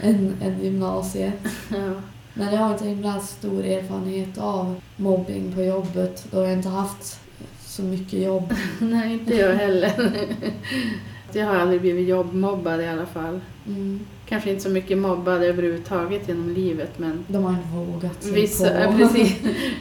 än, 0.02 0.36
än 0.42 0.60
gymnasiet. 0.62 1.34
Ja. 1.68 1.92
Men 2.34 2.54
jag 2.54 2.60
har 2.60 2.72
inte 2.72 2.88
himla 2.88 3.20
stor 3.20 3.64
erfarenhet 3.64 4.38
av 4.38 4.80
mobbing 4.96 5.52
på 5.52 5.62
jobbet 5.62 6.26
då 6.30 6.42
jag 6.42 6.52
inte 6.52 6.68
haft 6.68 7.20
så 7.60 7.82
mycket 7.82 8.22
jobb. 8.22 8.54
nej, 8.80 9.12
inte 9.12 9.34
jag 9.34 9.54
heller. 9.54 10.10
Jag 11.32 11.46
har 11.46 11.56
aldrig 11.56 11.80
blivit 11.80 12.08
jobbmobbad 12.08 12.80
i 12.80 12.88
alla 12.88 13.06
fall. 13.06 13.40
Mm. 13.66 14.00
Kanske 14.28 14.50
inte 14.50 14.62
så 14.62 14.70
mycket 14.70 14.98
mobbad 14.98 15.42
överhuvudtaget 15.42 16.28
genom 16.28 16.50
livet 16.50 16.98
men 16.98 17.24
De 17.28 17.44
har 17.44 17.50
inte 17.50 17.68
vågat 17.68 18.22
sig 18.22 18.32
vissa, 18.32 18.68
på. 18.68 18.74
ja, 18.80 18.94
precis, 18.98 19.32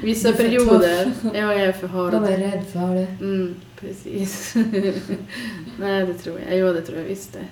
vissa 0.04 0.34
perioder. 0.44 1.12
Ja, 1.24 1.32
jag 1.34 1.56
är 1.56 1.72
för 1.72 1.88
hård. 1.88 2.12
De 2.12 2.24
är 2.24 2.38
rädda 2.38 2.64
för 2.64 2.96
det. 2.96 3.08
Mm, 3.22 3.56
precis. 3.80 4.56
Nej, 5.80 6.06
det 6.06 6.14
tror 6.14 6.40
jag. 6.50 6.60
Jo, 6.60 6.74
det 6.74 6.82
tror 6.82 6.98
jag 6.98 7.06
visst 7.06 7.34
det. 7.34 7.46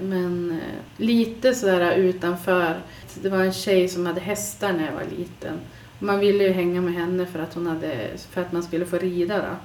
Men 0.00 0.50
eh, 0.50 1.04
lite 1.04 1.54
sådär 1.54 1.94
utanför. 1.96 2.80
Det 3.22 3.28
var 3.28 3.38
en 3.38 3.52
tjej 3.52 3.88
som 3.88 4.06
hade 4.06 4.20
hästar 4.20 4.72
när 4.72 4.86
jag 4.86 4.92
var 4.92 5.18
liten. 5.18 5.58
Man 5.98 6.18
ville 6.18 6.44
ju 6.44 6.52
hänga 6.52 6.80
med 6.80 6.94
henne 6.94 7.26
för 7.26 7.38
att, 7.38 7.54
hon 7.54 7.66
hade, 7.66 8.08
för 8.30 8.40
att 8.40 8.52
man 8.52 8.62
skulle 8.62 8.86
få 8.86 8.98
rida 8.98 9.36
då. 9.36 9.56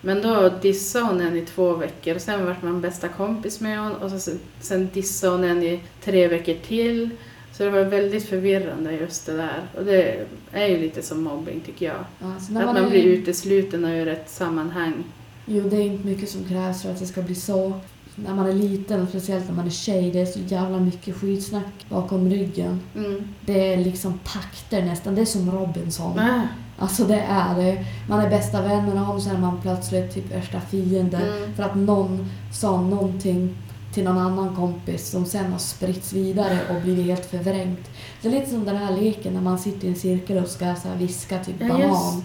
Men 0.00 0.22
då 0.22 0.48
dissade 0.62 1.04
hon 1.04 1.20
en 1.20 1.36
i 1.36 1.46
två 1.46 1.74
veckor 1.74 2.14
och 2.14 2.20
sen 2.20 2.46
vart 2.46 2.62
man 2.62 2.80
bästa 2.80 3.08
kompis 3.08 3.60
med 3.60 3.80
hon 3.80 3.92
och 3.92 4.10
så, 4.10 4.30
sen 4.60 4.88
dissade 4.92 5.32
hon 5.32 5.44
en 5.44 5.62
i 5.62 5.80
tre 6.04 6.28
veckor 6.28 6.54
till. 6.66 7.10
Så 7.52 7.64
det 7.64 7.70
var 7.70 7.84
väldigt 7.84 8.28
förvirrande 8.28 8.92
just 8.92 9.26
det 9.26 9.36
där. 9.36 9.62
Och 9.76 9.84
det 9.84 10.26
är 10.52 10.66
ju 10.66 10.78
lite 10.78 11.02
som 11.02 11.22
mobbing 11.22 11.60
tycker 11.60 11.86
jag. 11.86 12.04
När 12.50 12.60
Att 12.60 12.66
man 12.66 12.76
är, 12.76 12.90
blir 12.90 13.04
utesluten 13.04 13.84
ur 13.84 14.08
ett 14.08 14.30
sammanhang. 14.30 15.04
Jo, 15.46 15.68
det 15.68 15.76
är 15.76 15.80
inte 15.80 16.06
mycket 16.06 16.28
som 16.28 16.44
krävs 16.44 16.82
för 16.82 16.90
att 16.90 16.98
det 16.98 17.06
ska 17.06 17.22
bli 17.22 17.34
så. 17.34 17.80
När 18.14 18.34
man 18.34 18.46
är 18.46 18.52
liten, 18.52 19.02
och 19.02 19.08
speciellt 19.08 19.48
när 19.48 19.54
man 19.54 19.66
är 19.66 19.70
tjej, 19.70 20.10
det 20.10 20.20
är 20.20 20.26
så 20.26 20.38
jävla 20.38 20.78
mycket 20.78 21.16
skitsnack 21.16 21.86
bakom 21.88 22.30
ryggen. 22.30 22.80
Mm. 22.96 23.28
Det 23.40 23.72
är 23.72 23.76
liksom 23.76 24.18
pakter 24.18 24.82
nästan. 24.82 25.14
Det 25.14 25.20
är 25.20 25.26
som 25.26 25.50
Robinson. 25.50 26.18
Ah. 26.18 26.42
Alltså 26.78 27.04
det 27.04 27.20
är 27.28 27.54
det. 27.54 27.84
Man 28.08 28.20
är 28.20 28.30
bästa 28.30 28.62
vän 28.62 28.84
med 28.84 28.96
någon 28.96 29.16
och 29.16 29.22
sen 29.22 29.36
är 29.36 29.40
man 29.40 29.60
plötsligt 29.62 30.14
typ 30.14 30.32
värsta 30.32 30.60
fienden. 30.60 31.22
Mm. 31.22 31.54
För 31.54 31.62
att 31.62 31.74
någon 31.74 32.30
sa 32.52 32.80
någonting 32.80 33.56
till 33.94 34.04
någon 34.04 34.18
annan 34.18 34.56
kompis 34.56 35.10
som 35.10 35.26
sen 35.26 35.52
har 35.52 35.58
spritts 35.58 36.12
vidare 36.12 36.58
och 36.70 36.82
blivit 36.82 37.06
helt 37.06 37.26
förvrängt. 37.26 37.90
Det 38.22 38.28
är 38.28 38.32
lite 38.32 38.50
som 38.50 38.64
den 38.64 38.76
här 38.76 38.96
leken 38.96 39.34
när 39.34 39.40
man 39.40 39.58
sitter 39.58 39.86
i 39.86 39.90
en 39.90 39.96
cirkel 39.96 40.42
och 40.42 40.48
ska 40.48 40.74
så 40.74 40.88
viska 40.98 41.44
typ 41.44 41.56
Ja, 41.58 41.68
banan. 41.68 42.24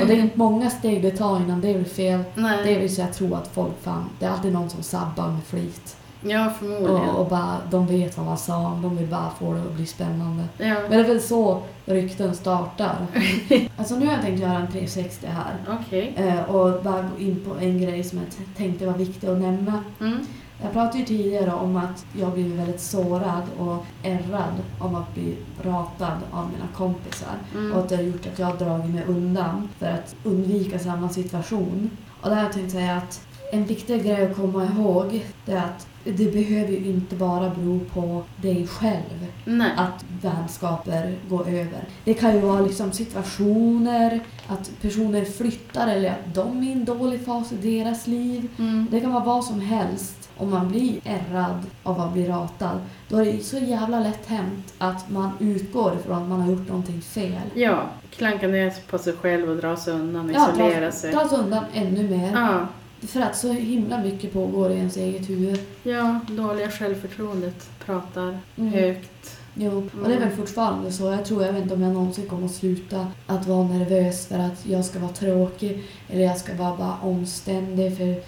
Och 0.00 0.06
det 0.06 0.14
är 0.14 0.18
inte 0.18 0.38
många 0.38 0.70
steg 0.70 1.02
det 1.02 1.10
tar 1.10 1.36
innan 1.36 1.60
det 1.60 1.74
blir 1.74 1.84
fel. 1.84 2.22
Nej. 2.34 2.58
Det 2.64 2.78
vill 2.78 2.94
säga 2.94 3.06
jag 3.06 3.14
tror 3.16 3.36
att 3.36 3.48
folk 3.48 3.82
fan, 3.82 4.04
det 4.18 4.26
är 4.26 4.30
alltid 4.30 4.52
någon 4.52 4.70
som 4.70 4.82
sabbar 4.82 5.28
med 5.28 5.44
flit. 5.44 5.96
Ja, 6.22 6.52
förmodligen. 6.58 7.08
Och, 7.08 7.20
och 7.20 7.28
bara, 7.28 7.56
de 7.70 7.86
vet 7.86 8.16
vad 8.16 8.26
man 8.26 8.38
sa, 8.38 8.78
de 8.82 8.96
vill 8.96 9.06
bara 9.06 9.30
få 9.38 9.52
det 9.52 9.60
att 9.60 9.72
bli 9.72 9.86
spännande. 9.86 10.44
Ja. 10.58 10.74
Men 10.88 10.90
det 10.90 10.96
är 10.96 11.08
väl 11.08 11.20
så 11.20 11.62
rykten 11.84 12.34
startar. 12.34 12.96
alltså 13.76 13.94
nu 13.96 14.06
har 14.06 14.12
jag 14.12 14.22
tänkt 14.22 14.40
göra 14.40 14.58
en 14.58 14.72
360 14.72 15.26
här. 15.26 15.78
Okej. 15.80 16.14
Eh, 16.16 16.54
och 16.54 16.82
bara 16.82 17.02
gå 17.02 17.18
in 17.18 17.44
på 17.44 17.54
en 17.64 17.80
grej 17.80 18.04
som 18.04 18.18
jag 18.18 18.56
tänkte 18.56 18.86
var 18.86 18.94
viktig 18.94 19.28
att 19.28 19.38
nämna. 19.38 19.84
Mm. 20.00 20.26
Jag 20.62 20.72
pratade 20.72 20.98
ju 20.98 21.04
tidigare 21.04 21.52
om 21.52 21.76
att 21.76 22.06
jag 22.18 22.32
blivit 22.32 22.58
väldigt 22.58 22.80
sårad 22.80 23.42
och 23.58 23.86
ärrad 24.02 24.62
av 24.78 24.96
att 24.96 25.14
bli 25.14 25.36
ratad 25.62 26.18
av 26.32 26.50
mina 26.52 26.68
kompisar. 26.74 27.34
Mm. 27.54 27.72
Och 27.72 27.78
att 27.78 27.88
det 27.88 27.96
har 27.96 28.02
gjort 28.02 28.26
att 28.26 28.38
jag 28.38 28.46
har 28.46 28.56
dragit 28.56 28.94
mig 28.94 29.04
undan 29.08 29.68
för 29.78 29.86
att 29.86 30.14
undvika 30.24 30.78
samma 30.78 31.08
situation. 31.08 31.90
Och 32.20 32.28
där 32.28 32.36
har 32.36 32.42
jag 32.42 32.52
tänkt 32.52 32.72
säga 32.72 32.96
att 32.96 33.20
en 33.52 33.64
viktig 33.64 34.04
grej 34.04 34.26
att 34.26 34.36
komma 34.36 34.64
ihåg 34.64 35.24
det 35.46 35.52
är 35.52 35.64
att 35.64 35.86
det 36.04 36.32
behöver 36.32 36.72
ju 36.72 36.86
inte 36.86 37.16
bara 37.16 37.50
bero 37.50 37.80
på 37.94 38.22
dig 38.36 38.66
själv 38.66 39.26
Nej. 39.44 39.70
att 39.76 40.04
vänskaper 40.22 41.14
går 41.28 41.48
över. 41.48 41.84
Det 42.04 42.14
kan 42.14 42.34
ju 42.34 42.40
vara 42.40 42.60
liksom 42.60 42.92
situationer, 42.92 44.20
att 44.46 44.70
personer 44.82 45.24
flyttar 45.24 45.88
eller 45.88 46.10
att 46.10 46.34
de 46.34 46.58
är 46.62 46.68
i 46.68 46.72
en 46.72 46.84
dålig 46.84 47.24
fas 47.24 47.52
i 47.52 47.56
deras 47.56 48.06
liv. 48.06 48.48
Mm. 48.58 48.86
Det 48.90 49.00
kan 49.00 49.12
vara 49.12 49.24
vad 49.24 49.44
som 49.44 49.60
helst. 49.60 50.16
Om 50.36 50.50
man 50.50 50.68
blir 50.68 51.00
ärrad 51.04 51.58
av 51.82 52.00
att 52.00 52.12
bli 52.12 52.28
ratad, 52.28 52.80
då 53.08 53.16
är 53.16 53.24
det 53.24 53.44
så 53.44 53.58
jävla 53.58 54.00
lätt 54.00 54.26
hänt 54.26 54.74
att 54.78 55.10
man 55.10 55.30
utgår 55.40 55.94
ifrån 56.00 56.22
att 56.22 56.28
man 56.28 56.40
har 56.40 56.50
gjort 56.52 56.68
någonting 56.68 57.00
fel. 57.02 57.40
Ja, 57.54 57.82
klanka 58.10 58.48
ner 58.48 58.72
på 58.90 58.98
sig 58.98 59.12
själv 59.12 59.50
och 59.50 59.56
dra 59.56 59.76
sig 59.76 59.92
undan, 59.94 60.32
Ja, 60.34 60.50
isolera 60.52 60.80
dra, 60.80 60.92
sig. 60.92 61.12
dra 61.12 61.28
sig 61.28 61.38
undan 61.38 61.64
ännu 61.74 62.08
mer. 62.08 62.30
Ja, 62.32 62.66
För 63.00 63.20
att 63.20 63.36
så 63.36 63.52
himla 63.52 63.98
mycket 64.02 64.32
pågår 64.32 64.70
i 64.70 64.74
ens 64.76 64.96
eget 64.96 65.30
huvud. 65.30 65.60
ja, 65.82 66.20
dåliga 66.28 66.70
självförtroendet 66.70 67.70
pratar 67.84 68.38
Mm. 68.56 68.72
högt. 68.72 69.36
Jo, 69.54 69.70
och 70.02 70.08
det 70.08 70.14
är 70.14 70.18
väl 70.18 70.22
Mm. 70.22 70.36
fortfarande 70.36 70.92
så. 70.92 71.04
Jag 71.10 71.24
tror, 71.24 71.44
jag 71.44 71.52
vet 71.52 71.62
inte 71.62 71.74
om 71.74 71.82
jag 71.82 71.92
någonsin 71.92 72.26
kommer 72.28 72.46
att 72.46 72.54
sluta 72.54 73.06
att 73.26 73.46
vara 73.46 73.68
nervös 73.68 74.26
för 74.26 74.38
att 74.38 74.66
jag 74.66 74.84
ska 74.84 74.98
vara 74.98 75.12
tråkig 75.12 75.82
eller 76.08 76.22
jag 76.24 76.38
ska 76.38 76.54
vara 76.54 76.76
bara 76.76 76.96
omständig. 77.02 77.96
För... 77.96 78.22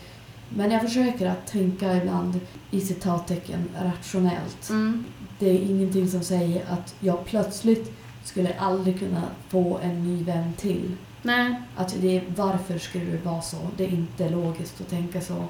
Men 0.49 0.71
jag 0.71 0.83
försöker 0.83 1.27
att 1.27 1.47
tänka 1.47 1.97
ibland 1.97 2.41
i 2.71 2.81
citattecken 2.81 3.69
rationellt. 3.83 4.71
Mm. 4.71 5.05
Det 5.39 5.51
är 5.51 5.59
ingenting 5.71 6.09
som 6.09 6.23
säger 6.23 6.63
att 6.71 6.95
jag 7.01 7.25
plötsligt 7.25 7.93
skulle 8.25 8.55
aldrig 8.59 8.99
kunna 8.99 9.23
få 9.49 9.79
en 9.83 10.05
ny 10.17 10.25
vän 10.25 10.53
till. 10.57 10.91
Nej, 11.23 11.55
Att 11.77 11.95
det 12.01 12.17
är, 12.17 12.23
varför 12.37 12.79
skulle 12.79 13.05
det 13.05 13.25
vara 13.25 13.43
så? 13.43 13.57
Det 13.77 13.85
är 13.85 13.89
inte 13.89 14.29
logiskt 14.31 14.81
att 14.81 14.89
tänka 14.89 15.21
så. 15.21 15.45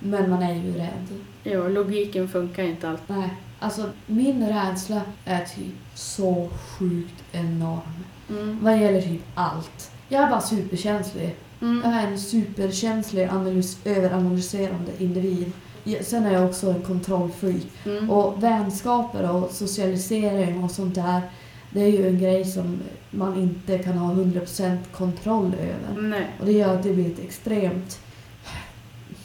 Men 0.00 0.30
man 0.30 0.42
är 0.42 0.54
ju 0.54 0.72
rädd. 0.72 1.06
jo, 1.44 1.68
logiken 1.68 2.28
funkar 2.28 2.62
inte 2.62 2.88
alltid. 2.88 3.16
Nej, 3.16 3.30
alltså 3.58 3.90
min 4.06 4.48
rädsla 4.48 5.00
är 5.24 5.44
typ 5.44 5.74
så 5.94 6.48
sjukt 6.78 7.24
enorm. 7.32 8.04
Mm. 8.30 8.58
Vad 8.62 8.78
gäller 8.80 9.00
typ 9.02 9.22
allt. 9.34 9.90
Jag 10.08 10.22
är 10.22 10.30
bara 10.30 10.40
superkänslig. 10.40 11.36
Jag 11.60 11.68
Mm. 11.70 11.92
är 11.92 12.06
en 12.06 12.18
superkänslig, 12.18 13.28
analys- 13.28 13.78
överanalyserande 13.84 14.92
individ. 14.98 15.52
Sen 16.02 16.26
är 16.26 16.32
jag 16.32 16.44
också 16.48 16.70
en 16.70 16.82
kontrollfreak. 16.82 17.62
Mm. 17.86 18.10
Och 18.10 18.42
vänskaper 18.42 19.30
och 19.30 19.50
socialisering 19.50 20.64
och 20.64 20.70
sånt 20.70 20.94
där, 20.94 21.20
det 21.74 21.80
är 21.80 21.88
ju 21.88 22.08
en 22.08 22.18
grej 22.18 22.44
som 22.44 22.80
man 23.10 23.36
inte 23.36 23.78
kan 23.78 23.98
ha 23.98 24.14
100% 24.14 24.76
kontroll 24.92 25.54
över. 25.54 26.02
Nej. 26.02 26.26
Och 26.40 26.46
det 26.46 26.52
gör 26.52 26.74
att 26.74 26.82
det 26.82 26.92
blir 26.92 27.12
ett 27.12 27.20
extremt 27.20 28.00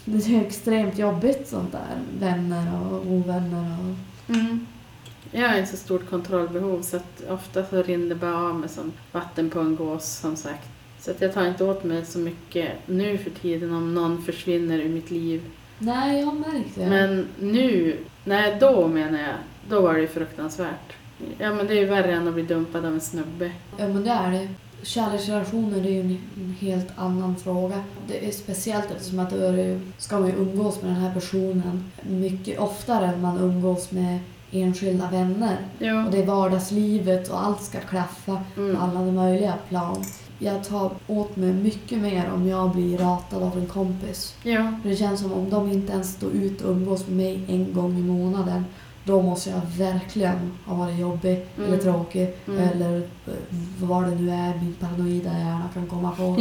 det 0.05 0.35
är 0.35 0.41
extremt 0.41 0.97
jobbigt 0.97 1.47
sånt 1.47 1.71
där. 1.71 1.97
Vänner 2.19 2.91
och 2.91 3.07
ovänner 3.07 3.77
och... 3.79 4.35
Mm. 4.35 4.65
Jag 5.31 5.49
har 5.49 5.57
inte 5.57 5.71
så 5.71 5.77
stort 5.77 6.09
kontrollbehov 6.09 6.81
så 6.81 6.97
att 6.97 7.23
ofta 7.29 7.65
så 7.65 7.83
rinner 7.83 8.09
det 8.09 8.15
bara 8.15 8.37
av 8.37 8.55
mig 8.55 8.69
som 8.69 8.91
vatten 9.11 9.49
på 9.49 9.59
en 9.59 9.75
gås 9.75 10.05
som 10.05 10.35
sagt. 10.35 10.67
Så 10.99 11.11
att 11.11 11.21
jag 11.21 11.33
tar 11.33 11.47
inte 11.47 11.63
åt 11.63 11.83
mig 11.83 12.05
så 12.05 12.19
mycket 12.19 12.71
nu 12.85 13.17
för 13.17 13.29
tiden 13.29 13.73
om 13.73 13.93
någon 13.93 14.21
försvinner 14.21 14.79
ur 14.79 14.89
mitt 14.89 15.11
liv. 15.11 15.41
Nej, 15.79 16.19
jag 16.19 16.25
har 16.25 16.33
märkt 16.33 16.75
det. 16.75 16.89
Men 16.89 17.27
nu, 17.39 17.97
nej 18.23 18.57
då 18.59 18.87
menar 18.87 19.19
jag, 19.19 19.35
då 19.69 19.81
var 19.81 19.93
det 19.93 20.07
fruktansvärt. 20.07 20.93
Ja 21.37 21.53
men 21.53 21.67
det 21.67 21.73
är 21.73 21.79
ju 21.79 21.85
värre 21.85 22.11
än 22.13 22.27
att 22.27 22.33
bli 22.33 22.43
dumpad 22.43 22.85
av 22.85 22.93
en 22.93 23.01
snubbe. 23.01 23.51
Ja 23.77 23.87
men 23.87 24.03
det 24.03 24.09
är 24.11 24.31
det. 24.31 24.47
Kärleksrelationer 24.83 25.77
är 25.77 25.91
ju 25.91 25.99
en, 26.01 26.55
helt 26.59 26.87
annan 26.95 27.35
fråga. 27.35 27.83
Det 28.07 28.27
är 28.27 28.31
speciellt 28.31 28.91
eftersom 28.91 29.19
att 29.19 29.29
då 29.29 29.77
ska 29.97 30.19
man 30.19 30.29
ju 30.29 30.35
umgås 30.35 30.81
med 30.81 30.91
den 30.91 31.01
här 31.01 31.13
personen 31.13 31.91
mycket 32.01 32.59
oftare 32.59 33.05
än 33.05 33.21
man 33.21 33.37
umgås 33.37 33.91
med 33.91 34.19
enskilda 34.51 35.09
vänner. 35.11 35.57
Jo. 35.79 36.05
Och 36.05 36.11
det 36.11 36.21
är 36.21 36.25
vardagslivet 36.25 37.29
och 37.29 37.45
allt 37.45 37.61
ska 37.63 37.79
klaffa 37.79 38.41
på 38.55 38.61
Mm. 38.61 38.75
alla 38.81 38.99
de 38.99 39.15
möjliga 39.15 39.53
plan. 39.69 40.03
Jag 40.39 40.63
tar 40.63 40.91
åt 41.07 41.35
mig 41.35 41.53
mycket 41.53 41.97
mer 41.99 42.31
om 42.35 42.47
jag 42.47 42.71
blir 42.71 42.97
ratad 42.97 43.43
av 43.43 43.57
en 43.57 43.67
kompis. 43.67 44.35
Ja. 44.43 44.73
För 44.81 44.89
det 44.89 44.95
känns 44.95 45.19
som 45.21 45.33
om 45.33 45.49
de 45.49 45.71
inte 45.71 45.93
ens 45.93 46.13
står 46.13 46.31
ut 46.31 46.61
och 46.61 46.71
umgås 46.71 47.07
med 47.07 47.15
mig 47.17 47.43
en 47.47 47.73
gång 47.73 47.97
i 47.97 48.01
månaden. 48.01 48.65
Då 49.03 49.21
måste 49.21 49.49
jag 49.49 49.61
verkligen 49.77 50.51
ha 50.65 50.75
varit 50.75 50.99
jobbig 50.99 51.45
Mm. 51.57 51.67
eller 51.73 51.83
tråkig 51.83 52.33
Mm. 52.47 52.59
eller 52.69 52.97
eh, 52.97 53.33
vad 53.81 54.03
det 54.03 54.15
nu 54.15 54.29
är 54.31 54.53
min 54.61 54.75
paranoida 54.79 55.29
hjärna 55.39 55.69
kan 55.73 55.87
komma 55.87 56.11
på. 56.11 56.31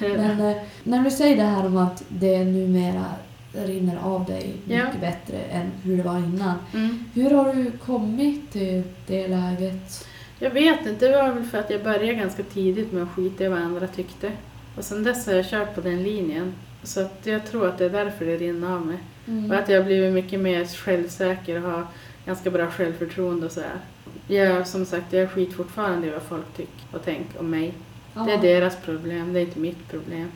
Men 0.00 0.40
eh, 0.40 0.56
när 0.82 1.04
du 1.04 1.10
säger 1.10 1.36
det 1.36 1.42
här 1.42 1.66
om 1.66 1.76
att 1.76 2.04
det 2.08 2.44
numera 2.44 3.04
rinner 3.52 3.98
av 4.02 4.24
dig 4.24 4.52
Ja. 4.68 4.84
mycket 4.84 5.00
bättre 5.00 5.38
än 5.38 5.70
hur 5.82 5.96
det 5.96 6.02
var 6.02 6.18
innan. 6.18 6.54
Mm. 6.74 7.04
Hur 7.14 7.30
har 7.30 7.54
du 7.54 7.70
kommit 7.70 8.52
till 8.52 8.82
det 9.06 9.28
läget? 9.28 10.06
Jag 10.38 10.50
vet 10.50 10.86
inte, 10.86 11.08
det 11.08 11.16
var 11.16 11.32
väl 11.32 11.44
för 11.44 11.58
att 11.58 11.70
jag 11.70 11.84
började 11.84 12.14
ganska 12.14 12.42
tidigt 12.42 12.92
med 12.92 13.02
att 13.02 13.08
skita 13.10 13.44
i 13.44 13.48
vad 13.48 13.58
andra 13.58 13.86
tyckte. 13.86 14.30
Och 14.76 14.84
sen 14.84 15.04
dess 15.04 15.26
har 15.26 15.34
jag 15.34 15.46
kört 15.50 15.74
på 15.74 15.80
den 15.80 16.02
linjen. 16.02 16.54
Så 16.84 17.00
att 17.00 17.20
jag 17.22 17.46
tror 17.46 17.68
att 17.68 17.78
det 17.78 17.84
är 17.84 17.90
därför 17.90 18.24
det 18.24 18.36
rinner 18.36 18.72
av 18.74 18.86
mig. 18.86 18.98
Mm. 19.28 19.50
Och 19.50 19.56
att 19.56 19.68
jag 19.68 19.78
har 19.80 19.84
blivit 19.84 20.12
mycket 20.14 20.40
mer 20.40 20.64
självsäker 20.64 21.64
och 21.64 21.70
har 21.70 21.86
ganska 22.26 22.50
bra 22.50 22.70
självförtroende 22.70 23.46
och 23.46 23.52
sådär. 23.52 23.80
Jag, 24.28 24.66
som 24.66 24.86
sagt, 24.86 25.12
jag 25.12 25.30
skit 25.30 25.52
fortfarande 25.52 26.06
i 26.06 26.10
vad 26.10 26.22
folk 26.22 26.56
tycker 26.56 26.84
och 26.92 27.04
tänker 27.04 27.40
om 27.40 27.50
mig. 27.50 27.74
Ja. 28.14 28.22
Det 28.24 28.32
är 28.32 28.40
deras 28.42 28.76
problem, 28.76 29.32
det 29.32 29.38
är 29.40 29.44
inte 29.44 29.58
mitt 29.60 29.88
problem. 29.90 30.28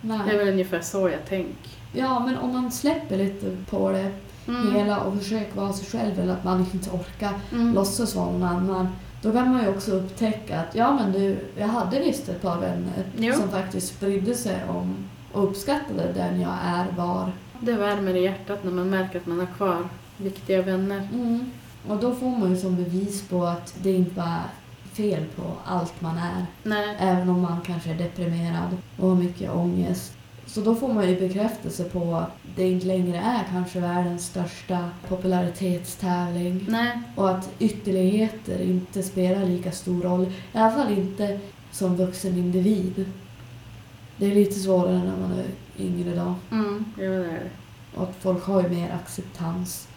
Nej. 0.00 0.20
Det 0.26 0.34
är 0.34 0.38
väl 0.38 0.48
ungefär 0.48 0.80
så 0.80 1.08
jag 1.08 1.26
tänker. 1.28 1.70
Ja, 1.92 2.18
men 2.26 2.38
om 2.38 2.52
man 2.52 2.72
släpper 2.72 3.16
lite 3.16 3.56
på 3.70 3.90
det 3.90 4.10
Mm. 4.48 4.74
hela 4.74 5.00
och 5.00 5.18
försöker 5.18 5.56
vara 5.56 5.72
sig 5.72 5.86
själv 6.00 6.20
eller 6.20 6.32
att 6.32 6.44
man 6.44 6.66
inte 6.72 6.90
orkar 6.90 7.32
Mm. 7.52 7.74
låtsas 7.74 8.14
vara 8.14 8.30
någon 8.32 8.42
annan. 8.42 8.88
Då 9.22 9.32
kan 9.32 9.50
man 9.52 9.62
ju 9.62 9.68
också 9.68 9.90
upptäcka 9.92 10.60
att 10.60 10.74
ja 10.74 10.94
men 10.94 11.12
du, 11.12 11.36
jag 11.58 11.66
hade 11.66 12.00
visst 12.00 12.28
ett 12.28 12.42
par 12.42 12.60
vänner 12.60 13.04
Jo. 13.18 13.32
som 13.34 13.48
faktiskt 13.48 14.00
brydde 14.00 14.34
sig 14.34 14.56
om 14.68 14.96
och 15.34 15.44
uppskattade 15.44 16.12
den 16.12 16.40
jag 16.40 16.54
är, 16.64 16.86
var. 16.96 17.32
Det 17.60 17.72
värmer 17.72 18.14
i 18.14 18.22
hjärtat 18.22 18.64
när 18.64 18.72
man 18.72 18.90
märker 18.90 19.18
att 19.18 19.26
man 19.26 19.38
har 19.38 19.46
kvar 19.46 19.88
viktiga 20.16 20.62
vänner. 20.62 21.08
Mm. 21.12 21.50
Och 21.88 21.96
då 21.96 22.14
får 22.14 22.30
man 22.30 22.50
ju 22.50 22.56
som 22.56 22.76
bevis 22.76 23.28
på 23.28 23.44
att 23.44 23.74
det 23.82 23.92
inte 23.92 24.14
bara 24.14 24.26
är 24.26 24.94
fel 24.94 25.24
på 25.36 25.42
allt 25.64 26.00
man 26.00 26.18
är. 26.18 26.46
Nej. 26.62 26.96
Även 26.98 27.28
om 27.28 27.40
man 27.40 27.60
kanske 27.60 27.90
är 27.90 27.98
deprimerad 27.98 28.76
och 28.98 29.08
har 29.08 29.16
mycket 29.16 29.50
ångest. 29.50 30.12
Så 30.46 30.60
då 30.60 30.74
får 30.74 30.94
man 30.94 31.08
ju 31.08 31.20
bekräftelse 31.20 31.84
på 31.84 32.14
att 32.14 32.30
det 32.56 32.70
inte 32.70 32.86
längre 32.86 33.18
är 33.18 33.44
kanske 33.50 33.80
världens 33.80 34.26
största 34.26 34.90
popularitetstävling. 35.08 36.66
Nej. 36.68 37.00
Och 37.16 37.30
att 37.30 37.50
ytterligheter 37.58 38.62
inte 38.62 39.02
spelar 39.02 39.46
lika 39.46 39.72
stor 39.72 40.02
roll. 40.02 40.24
I 40.52 40.58
alla 40.58 40.70
fall 40.70 40.92
inte 40.92 41.40
som 41.70 41.96
vuxen 41.96 42.38
individ. 42.38 43.04
Det 44.16 44.30
är 44.30 44.34
lite 44.34 44.54
svårare 44.60 44.98
när 44.98 45.16
man 45.28 45.32
är 45.38 45.46
yngre 45.84 46.14
då. 46.16 46.34
Mm. 46.56 46.84
Jo, 46.98 47.02
det 47.04 47.16
är 47.16 47.18
det. 47.22 47.50
Och 48.00 48.12
folk 48.20 48.44
har 48.44 48.62
ju 48.62 48.68
mer 48.68 48.92
acceptans 49.02 49.88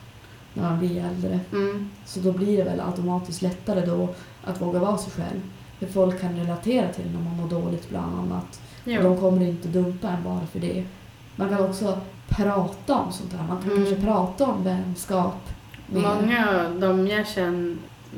när 0.54 0.64
man 0.64 0.80
blir 0.80 1.04
äldre. 1.06 1.40
Mm. 1.52 1.90
Så 2.06 2.20
då 2.20 2.32
blir 2.32 2.58
det 2.58 2.64
väl 2.64 2.80
automatiskt 2.80 3.42
lättare 3.42 3.86
då 3.86 4.10
att 4.44 4.62
våga 4.62 4.80
vara 4.80 4.98
sig 4.98 5.12
själv. 5.14 5.42
För 5.80 5.86
folk 5.88 6.22
kan 6.22 6.36
relatera 6.36 6.94
till 6.94 7.06
när 7.12 7.20
man 7.22 7.36
mår 7.38 7.48
dåligt 7.50 7.90
bland 7.90 8.20
annat. 8.20 8.62
Och 8.86 8.92
Jo. 8.92 9.02
de 9.04 9.18
kommer 9.20 9.46
inte 9.46 9.68
dumpa 9.68 10.10
en 10.10 10.24
bara 10.24 10.46
för 10.52 10.60
det. 10.60 10.84
Man 11.36 11.50
kan 11.50 11.62
också 11.70 12.00
prata 12.30 12.96
om 12.96 13.12
sånt 13.12 13.34
här. 13.34 13.48
Man 13.48 13.62
kan 13.62 13.72
Mm. 13.72 13.86
kanske 13.86 14.06
prata 14.06 14.46
om 14.46 14.64
vänskap. 14.64 15.50
mer. 15.88 16.02
Många 16.02 16.66
av 16.66 16.80
de 16.80 17.08
jag 17.08 17.28
känner, 17.28 17.76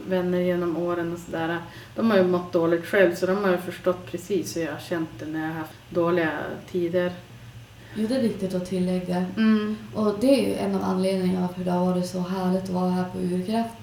vänner 0.08 0.40
genom 0.40 0.78
åren 0.78 1.14
och 1.14 1.20
sådär, 1.20 1.58
de 1.96 2.12
har 2.12 2.18
ju 2.18 2.24
mått 2.24 2.54
dåligt 2.54 2.86
själv 2.86 3.16
så 3.16 3.26
de 3.26 3.44
har 3.44 3.52
ju 3.52 3.58
förstått 3.58 4.06
precis 4.12 4.58
hur 4.58 4.62
jag 4.62 4.72
har 4.72 4.80
känt 4.80 5.10
det 5.20 5.26
när 5.26 5.40
jag 5.40 5.48
har 5.48 5.60
haft 5.60 5.74
dåliga 5.90 6.32
tider. 6.72 7.12
Jo, 7.96 8.08
det 8.08 8.16
är 8.16 8.22
viktigt 8.22 8.56
att 8.56 8.66
tillägga. 8.66 9.26
Mm. 9.38 9.78
Och 9.94 10.16
det 10.22 10.46
är 10.46 10.48
ju 10.48 10.56
en 10.56 10.76
av 10.76 10.84
anledningarna 10.84 11.48
varför 11.48 11.64
det 11.64 11.72
har 11.72 11.86
varit 11.86 12.06
så 12.06 12.20
härligt 12.20 12.64
att 12.64 12.70
vara 12.70 12.90
här 12.90 13.06
på 13.14 13.18
Urkraft. 13.18 13.76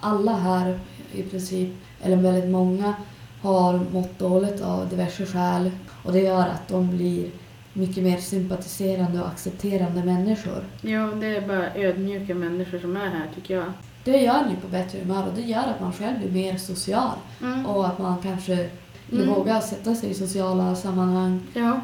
Alla 0.00 0.32
här 0.32 0.78
i 1.12 1.22
princip, 1.22 1.70
eller 2.02 2.16
väldigt 2.16 2.50
många, 2.50 2.94
har 3.42 3.80
mått 3.92 4.18
dåligt 4.18 4.62
av 4.62 4.88
diverse 4.88 5.26
skäl. 5.26 5.70
Och 6.04 6.12
det 6.12 6.20
gör 6.20 6.48
att 6.48 6.68
de 6.68 6.96
blir 6.96 7.30
mycket 7.72 8.04
mer 8.04 8.16
sympatiserande 8.16 9.20
och 9.20 9.28
accepterande 9.28 10.04
människor. 10.04 10.64
Ja, 10.80 11.06
det 11.06 11.36
är 11.36 11.48
bara 11.48 11.74
ödmjuka 11.74 12.34
människor 12.34 12.78
som 12.78 12.96
är 12.96 13.08
här 13.08 13.28
tycker 13.34 13.54
jag. 13.54 13.72
Det 14.04 14.16
gör 14.22 14.42
en 14.44 14.50
ju 14.50 14.56
på 14.56 14.68
bättre 14.68 14.98
humör 14.98 15.26
och 15.28 15.34
det 15.34 15.40
gör 15.42 15.62
att 15.68 15.80
man 15.80 15.92
själv 15.92 16.18
blir 16.18 16.30
mer 16.30 16.56
social. 16.58 17.16
Mm. 17.42 17.66
Och 17.66 17.86
att 17.86 17.98
man 17.98 18.16
kanske 18.22 18.70
Mm. 19.12 19.28
vågar 19.34 19.60
sätta 19.60 19.94
sig 19.94 20.10
i 20.10 20.14
sociala 20.14 20.74
sammanhang 20.76 21.40
Ja, 21.54 21.80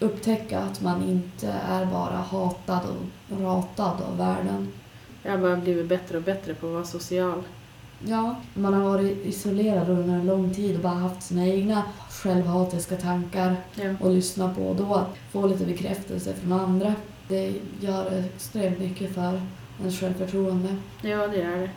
upptäcka 0.00 0.58
att 0.60 0.80
man 0.82 1.02
inte 1.08 1.54
är 1.68 1.86
bara 1.86 2.16
hatad 2.16 2.80
och 3.30 3.40
ratad 3.40 3.96
av 4.10 4.16
världen. 4.18 4.68
jag 5.22 5.30
har 5.32 5.38
bara 5.38 5.56
blivit 5.56 5.88
bättre 5.88 6.16
och 6.16 6.22
bättre 6.22 6.54
på 6.54 6.66
att 6.66 6.72
vara 6.72 6.84
social. 6.84 7.42
Ja, 8.06 8.36
man 8.54 8.74
har 8.74 8.80
varit 8.82 9.26
isolerad 9.26 9.88
under 9.88 10.14
en 10.14 10.26
lång 10.26 10.54
tid 10.54 10.76
och 10.76 10.82
bara 10.82 10.92
haft 10.94 11.22
sina 11.22 11.46
egna 11.46 11.82
självhatiska 12.10 12.96
tankar 12.96 13.56
Ja. 13.74 14.08
lyssna 14.10 14.54
på. 14.54 14.74
Då 14.78 14.94
att 14.94 15.16
få 15.32 15.46
lite 15.46 15.64
bekräftelse 15.64 16.32
från 16.34 16.52
andra, 16.52 16.94
det 17.28 17.52
gör 17.80 18.24
extremt 18.34 18.78
mycket 18.78 19.14
för 19.14 19.40
ens 19.82 20.00
självförtroende. 20.00 20.76
ja, 21.02 21.28
det 21.28 21.42
är 21.42 21.56
det. 21.56 21.70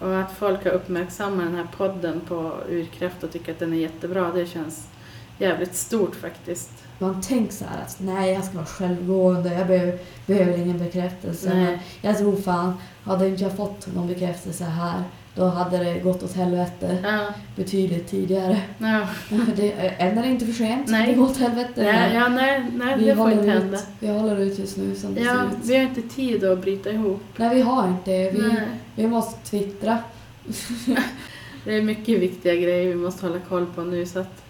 Och 0.00 0.20
att 0.20 0.32
folk 0.32 0.64
har 0.64 0.70
uppmärksammat 0.70 1.46
den 1.46 1.54
här 1.54 1.66
podden 1.76 2.20
på 2.28 2.52
Urkraft 2.68 3.22
och 3.22 3.32
tycker 3.32 3.52
att 3.52 3.58
den 3.58 3.72
är 3.72 3.76
jättebra, 3.76 4.32
det 4.32 4.46
känns 4.46 4.88
jävligt 5.38 5.74
stort 5.74 6.14
faktiskt. 6.14 6.70
Man 6.98 7.22
tänker 7.22 7.52
så 7.54 7.64
här 7.64 7.82
att 7.82 7.96
nej, 8.00 8.32
jag 8.32 8.44
ska 8.44 8.54
vara 8.54 8.66
självgående, 8.66 9.54
jag 9.54 9.66
behöver, 9.66 9.98
behöver 10.26 10.58
ingen 10.58 10.78
bekräftelse. 10.78 11.48
Men 11.48 11.64
Nej. 11.64 11.82
jag 12.00 12.18
tror 12.18 12.36
fan, 12.36 12.74
hade 13.04 13.28
inte 13.28 13.42
jag 13.42 13.56
fått 13.56 13.94
någon 13.94 14.06
bekräftelse 14.06 14.64
här, 14.64 15.04
då 15.38 15.44
hade 15.46 15.78
det 15.84 15.98
gått 15.98 16.22
åt 16.22 16.34
helvete 16.34 16.98
Ja, 17.02 17.26
betydligt 17.56 18.08
tidigare. 18.08 18.60
ja. 18.78 19.00
Det, 19.56 19.70
än 19.72 20.18
är 20.18 20.22
det 20.22 20.28
inte 20.28 20.46
för 20.46 20.52
sent, 20.52 20.88
Nej. 20.88 21.06
det 21.06 21.14
går 21.14 21.24
åt 21.24 21.36
helvete. 21.36 21.72
Nej, 21.82 22.14
ja, 22.14 22.28
nej, 22.28 22.64
nej 22.76 22.94
vi, 22.98 23.04
det 23.04 23.16
får 23.16 23.30
inte 23.32 23.44
ut, 23.44 23.50
hända. 23.52 23.78
vi 24.00 24.08
håller 24.08 24.36
ut 24.36 24.58
just 24.58 24.76
nu 24.76 24.94
som 24.94 25.14
det 25.14 25.20
Ja, 25.20 25.34
ser 25.34 25.44
ut. 25.58 25.64
vi 25.64 25.74
har 25.76 25.82
inte 25.82 26.02
tid 26.02 26.44
att 26.44 26.60
bryta 26.60 26.90
ihop. 26.90 27.20
Nej, 27.36 27.54
vi 27.54 27.60
har 27.60 27.88
inte. 27.88 28.10
Vi, 28.30 28.38
Nej. 28.48 28.62
vi 28.94 29.06
måste 29.06 29.50
twittra. 29.50 29.98
Det 31.64 31.76
är 31.76 31.82
mycket 31.82 32.20
viktiga 32.20 32.54
grejer 32.54 32.88
vi 32.88 32.94
måste 32.94 33.26
hålla 33.26 33.40
koll 33.48 33.66
på 33.74 33.82
nu 33.82 34.06
så 34.06 34.18
att 34.18 34.42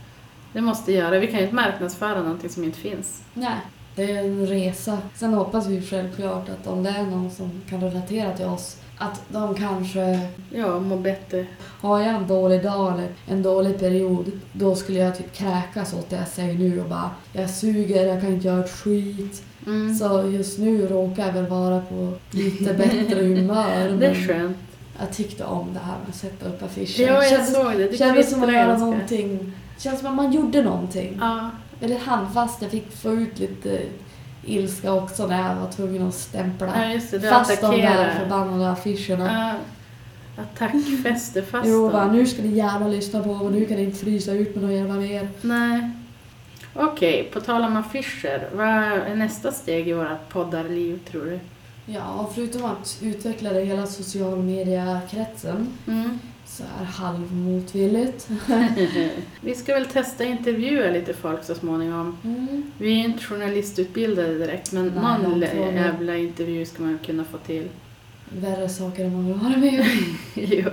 det 0.53 0.61
måste 0.61 0.93
göra. 0.93 1.19
Vi 1.19 1.27
kan 1.27 1.37
ju 1.37 1.43
inte 1.43 1.55
marknadsföra 1.55 2.23
någonting 2.23 2.51
som 2.51 2.65
inte 2.65 2.79
finns. 2.79 3.23
Nej, 3.35 3.57
det 3.95 4.03
är 4.13 4.19
en 4.25 4.47
resa. 4.47 4.99
Sen 5.15 5.35
hoppas 5.35 5.67
vi 5.67 5.83
självklart 5.83 6.49
att 6.49 6.67
om 6.67 6.83
det 6.83 6.91
är 6.91 7.03
någon 7.03 7.31
som 7.31 7.51
kan 7.71 7.81
relatera 7.81 8.33
till 8.37 8.47
oss, 8.47 8.77
att 8.99 9.23
de 9.29 9.55
kanske 9.55 10.21
Ja, 10.51 10.79
må 10.81 10.97
bättre. 10.97 11.47
har 11.81 12.01
jag 12.01 12.09
en 12.15 12.27
dålig 12.27 12.63
dag 12.63 12.93
eller 12.93 13.09
en 13.27 13.43
dålig 13.43 13.79
period, 13.79 14.33
då 14.53 14.75
skulle 14.77 14.99
jag 14.99 15.19
typ 15.19 15.33
kräkas 15.33 15.95
åt 15.95 16.11
det 16.11 16.17
jag 16.17 16.29
säger 16.29 16.55
nu 16.55 16.81
och 16.81 16.89
bara 16.89 17.11
jag 17.33 17.51
suger, 17.51 18.07
jag 18.07 18.21
kan 18.21 18.33
inte 18.33 18.47
göra 18.49 18.65
ett 18.65 18.71
skit. 18.71 19.43
Mm. 19.67 19.95
Så 19.95 20.29
just 20.29 20.59
nu 20.59 20.87
råkar 20.87 21.27
jag 21.27 21.33
väl 21.33 21.47
vara 21.47 21.81
på 21.81 22.13
lite 22.31 22.75
bättre 22.75 23.23
humör. 23.23 23.97
Det 24.01 24.07
är 24.07 24.29
skönt. 24.29 24.57
Jag 25.01 25.13
tyckte 25.13 25.45
om 25.45 25.67
det 25.75 25.81
här 25.81 25.97
med 25.99 26.09
att 26.09 26.15
sätta 26.15 26.49
upp 26.49 26.63
affischer. 26.63 27.03
Ja, 27.03 27.13
jag 27.13 27.29
kändes, 27.29 27.55
såg 27.55 27.73
det. 27.73 27.89
Det 27.89 27.97
kändes 27.97 28.31
som 28.31 28.43
att 28.43 28.53
göra 28.53 28.79
någonting. 28.79 29.53
Känns 29.79 29.99
som 30.01 30.09
att 30.09 30.15
man 30.15 30.33
gjorde 30.33 30.63
någonting. 30.63 31.19
Ja, 31.21 31.51
Väldigt 31.81 32.03
handfast. 32.03 32.63
Jag 32.63 32.71
fick 32.71 32.93
få 32.97 33.13
ut 33.13 33.39
lite 33.39 33.81
ilska 34.49 34.93
också 34.93 35.27
när 35.27 35.49
jag 35.49 35.55
var 35.57 35.73
tvungen 35.73 36.09
att 36.09 36.15
stämpla. 36.15 36.67
ja, 36.85 36.93
just 36.93 37.11
det. 37.11 37.21
Fast 37.21 37.61
de 37.61 37.81
där 37.81 38.15
förbannade 38.19 38.71
affischerna. 38.71 39.55
Ja, 40.37 40.43
attackfäste 40.43 41.43
fast 41.43 41.69
Jo, 41.69 41.91
bara, 41.91 42.13
nu 42.13 42.27
ska 42.27 42.43
ni 42.43 42.49
gärna 42.49 42.89
lyssna 42.89 43.23
på 43.23 43.31
och 43.31 43.53
nu 43.53 43.65
kan 43.65 43.77
ni 43.77 43.83
inte 43.83 43.99
frysa 43.99 44.33
ut 44.33 44.55
med 44.55 44.65
något 44.65 44.73
jävla 44.73 44.95
mer. 44.95 45.29
Nej. 45.41 45.91
Okej, 46.75 47.31
på 47.33 47.41
tal 47.41 47.65
om 47.65 47.77
affischer. 47.77 48.49
Vad 48.55 48.67
är 48.67 49.15
nästa 49.15 49.53
steg 49.53 49.89
i 49.89 49.93
vårt 49.93 50.29
poddarliv 50.29 50.99
tror 51.11 51.25
du? 51.25 51.41
Ja, 51.87 52.31
förutom 52.35 52.65
att 52.65 52.99
utveckla 53.03 53.53
det 53.53 53.61
hela 53.65 53.87
social 53.87 54.39
media-kretsen 54.39 55.69
Mm. 55.87 56.19
Så 56.59 56.65
är 56.81 56.85
halvmotvilligt. 56.85 58.29
Vi 59.41 59.55
ska 59.55 59.75
väl 59.75 59.87
testa 59.87 60.25
intervjua 60.25 60.91
lite 60.91 61.15
folk 61.15 61.45
så 61.45 61.55
småningom. 61.55 62.17
Mm. 62.25 62.71
Vi 62.79 63.01
är 63.01 63.05
inte 63.05 63.25
journalistutbildade 63.25 64.39
direkt 64.39 64.73
men 64.73 64.87
Nej, 64.87 65.23
någon 65.23 65.41
det. 65.41 65.73
jävla 65.75 66.17
intervju 66.17 66.67
ska 66.67 66.83
man 66.83 66.99
kunna 67.07 67.25
få 67.25 67.39
till. 67.39 67.69
Värre 68.31 68.69
saker 68.69 69.05
än 69.05 69.13
man 69.13 69.27
vill 69.27 69.35
vara 69.35 69.57
med 69.57 69.81
om. 69.81 70.19
ja. 70.35 70.71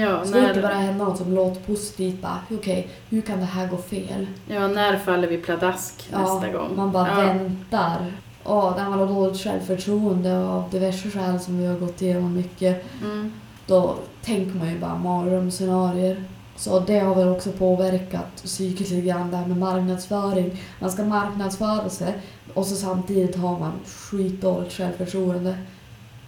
ja, 0.00 0.24
Så 0.24 0.32
fort 0.32 0.42
det 0.42 0.54
när, 0.54 0.62
bara 0.62 0.74
händer 0.74 1.04
något 1.04 1.18
som 1.18 1.34
låter 1.34 1.60
positivt, 1.60 2.22
bara 2.22 2.38
okej, 2.50 2.88
hur 3.10 3.20
kan 3.20 3.38
det 3.38 3.44
här 3.44 3.68
gå 3.68 3.76
fel? 3.76 4.26
ja, 4.48 4.68
när 4.68 4.96
faller 4.96 5.28
vi 5.28 5.38
pladask 5.38 6.08
nästa 6.12 6.48
gång? 6.48 6.76
Man 6.76 6.92
bara 6.92 7.08
ja. 7.08 7.32
väntar. 7.32 8.12
Och 8.42 8.72
när 8.76 8.90
man 8.90 8.98
har 8.98 9.06
dåligt 9.06 9.40
självförtroende 9.40 10.38
av 10.38 10.70
diverse 10.70 11.10
skäl 11.10 11.40
som 11.40 11.58
vi 11.58 11.66
har 11.66 11.78
gått 11.78 12.02
igenom 12.02 12.34
mycket, 12.34 12.84
Mm. 13.02 13.32
Då 13.68 13.96
tänker 14.22 14.58
man 14.58 14.68
ju 14.68 14.78
bara 14.78 14.98
mardrömsscenarier. 14.98 16.24
Så 16.56 16.80
det 16.80 16.98
har 16.98 17.14
väl 17.14 17.28
också 17.28 17.52
påverkat 17.52 18.36
psykiskt 18.36 18.90
lite 18.90 19.06
grann 19.06 19.30
det 19.30 19.36
här 19.36 19.46
med 19.46 19.56
marknadsföring. 19.56 20.62
Man 20.80 20.90
ska 20.90 21.04
marknadsföra 21.04 21.88
sig 21.88 22.18
och 22.54 22.66
så 22.66 22.76
samtidigt 22.76 23.36
har 23.36 23.58
man 23.58 23.72
skitdåligt 23.86 24.72
självförtroende. 24.72 25.58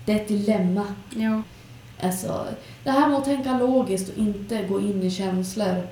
Det 0.06 0.12
är 0.12 0.16
ett 0.16 0.28
dilemma. 0.28 0.84
Ja. 1.10 1.42
Alltså, 2.02 2.46
det 2.84 2.90
här 2.90 3.08
med 3.08 3.18
att 3.18 3.24
tänka 3.24 3.58
logiskt 3.58 4.08
och 4.08 4.18
inte 4.18 4.62
gå 4.62 4.80
in 4.80 5.02
i 5.02 5.10
känslor, 5.10 5.86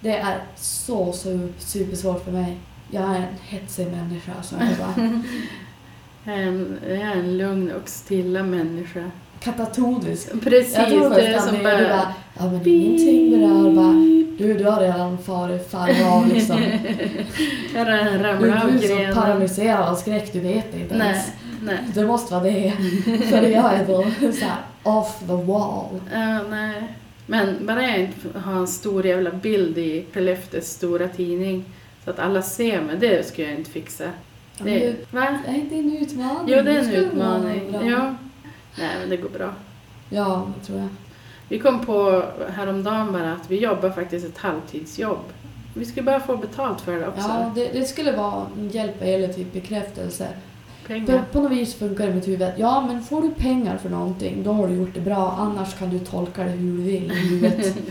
det 0.00 0.16
är 0.16 0.38
så, 0.56 1.12
så 1.12 1.48
supersvårt 1.58 2.24
för 2.24 2.32
mig. 2.32 2.58
Jag 2.90 3.04
är 3.04 3.16
en 3.16 3.36
hetsig 3.42 3.86
människa. 3.86 4.32
Så 4.42 4.54
jag 4.60 4.78
bara 4.78 5.22
jag 6.88 6.98
är 6.98 7.16
en 7.16 7.38
lugn 7.38 7.72
och 7.72 7.88
stilla 7.88 8.42
människa. 8.42 9.10
Katatonisk. 9.44 10.28
Precis, 10.44 10.74
Jag 10.76 10.88
tror 10.88 11.10
du 11.10 11.16
är 11.20 11.38
som 11.38 11.62
bara... 11.62 11.76
du 11.78 11.84
bara, 11.84 12.14
ja 12.38 12.44
men 12.50 12.68
ingenting 12.68 13.30
berör 13.30 13.70
bara, 13.74 13.92
du, 14.38 14.54
du 14.58 14.64
har 14.64 14.80
redan 14.80 15.18
farit 15.18 15.70
farit 15.70 16.06
av 16.06 16.28
liksom. 16.34 16.62
Jag 17.74 17.86
Du, 17.86 17.92
ramlar 17.92 18.64
av 18.64 18.72
du 18.72 18.78
är 18.78 18.88
så 18.88 18.94
grenen. 18.96 19.14
paralyserad 19.14 19.88
av 19.88 19.94
skräck, 19.94 20.32
du 20.32 20.40
vet 20.40 20.74
inte 20.74 20.94
ens. 20.94 21.26
Nej, 21.26 21.34
nej. 21.62 21.78
Det 21.94 22.06
måste 22.06 22.32
vara 22.34 22.44
det. 22.44 22.72
För 23.30 23.42
jag 23.42 23.74
är 23.74 23.86
då 23.86 24.02
så 24.32 24.44
här 24.44 24.58
off 24.82 25.18
the 25.18 25.32
wall. 25.34 26.00
Ja, 26.12 26.38
nej. 26.50 26.82
Men 27.26 27.66
bara 27.66 27.82
jag 27.82 27.98
inte 28.00 28.38
har 28.38 28.52
en 28.52 28.66
stor 28.66 29.06
jävla 29.06 29.30
bild 29.30 29.78
i 29.78 30.04
Skellefteås 30.14 30.64
stora 30.64 31.08
tidning 31.08 31.64
så 32.04 32.10
att 32.10 32.18
alla 32.18 32.42
ser 32.42 32.80
mig, 32.80 32.96
det 33.00 33.26
skulle 33.26 33.48
jag 33.48 33.58
inte 33.58 33.70
fixa. 33.70 34.04
Ja, 34.58 34.64
Det, 34.64 34.78
du, 34.78 34.96
va? 35.10 35.38
är 35.48 35.54
inte 35.54 35.74
en 35.74 35.96
utmaning? 36.02 36.44
Jo, 36.46 36.54
det 36.54 36.58
är 36.60 36.64
Det 36.64 36.78
en 36.80 36.90
utmaning. 36.94 37.74
Ja. 37.90 38.14
Nej, 38.78 38.96
men 39.00 39.10
det 39.10 39.16
går 39.16 39.28
bra. 39.28 39.54
Ja, 40.08 40.48
det 40.58 40.66
tror 40.66 40.78
jag. 40.78 40.88
Vi 41.48 41.58
kom 41.58 41.80
på 41.86 42.24
häromdagen 42.54 43.12
bara 43.12 43.32
att 43.32 43.50
vi 43.50 43.58
jobbar 43.58 43.90
faktiskt 43.90 44.26
ett 44.26 44.38
halvtidsjobb. 44.38 45.24
Vi 45.74 45.84
skulle 45.84 46.02
bara 46.02 46.20
få 46.20 46.36
betalt 46.36 46.80
för 46.80 46.92
det 46.92 47.08
också. 47.08 47.28
Ja, 47.28 47.52
det, 47.54 47.68
det 47.72 47.84
skulle 47.84 48.12
vara 48.12 48.46
en 48.58 48.68
hjälp 48.68 49.02
eller 49.02 49.28
typ 49.28 49.52
bekräftelse. 49.52 50.28
För 50.82 50.88
Pengar. 50.94 51.24
på 51.32 51.40
något 51.40 51.52
vis 51.52 51.74
funkar 51.74 52.04
det 52.04 52.10
i 52.10 52.14
mitt 52.14 52.28
huvud 52.28 52.52
ja, 52.56 52.86
men 52.86 53.02
får 53.02 53.22
du 53.22 53.30
pengar 53.30 53.76
för 53.76 53.88
någonting, 53.90 54.42
då 54.42 54.52
har 54.52 54.68
du 54.68 54.74
gjort 54.74 54.94
det 54.94 55.00
bra. 55.00 55.36
Annars 55.38 55.74
kan 55.74 55.90
du 55.90 55.98
tolka 55.98 56.44
det 56.44 56.50
hur 56.50 56.76
du 56.76 56.82
vill 56.82 57.10
huvudet. 57.10 57.76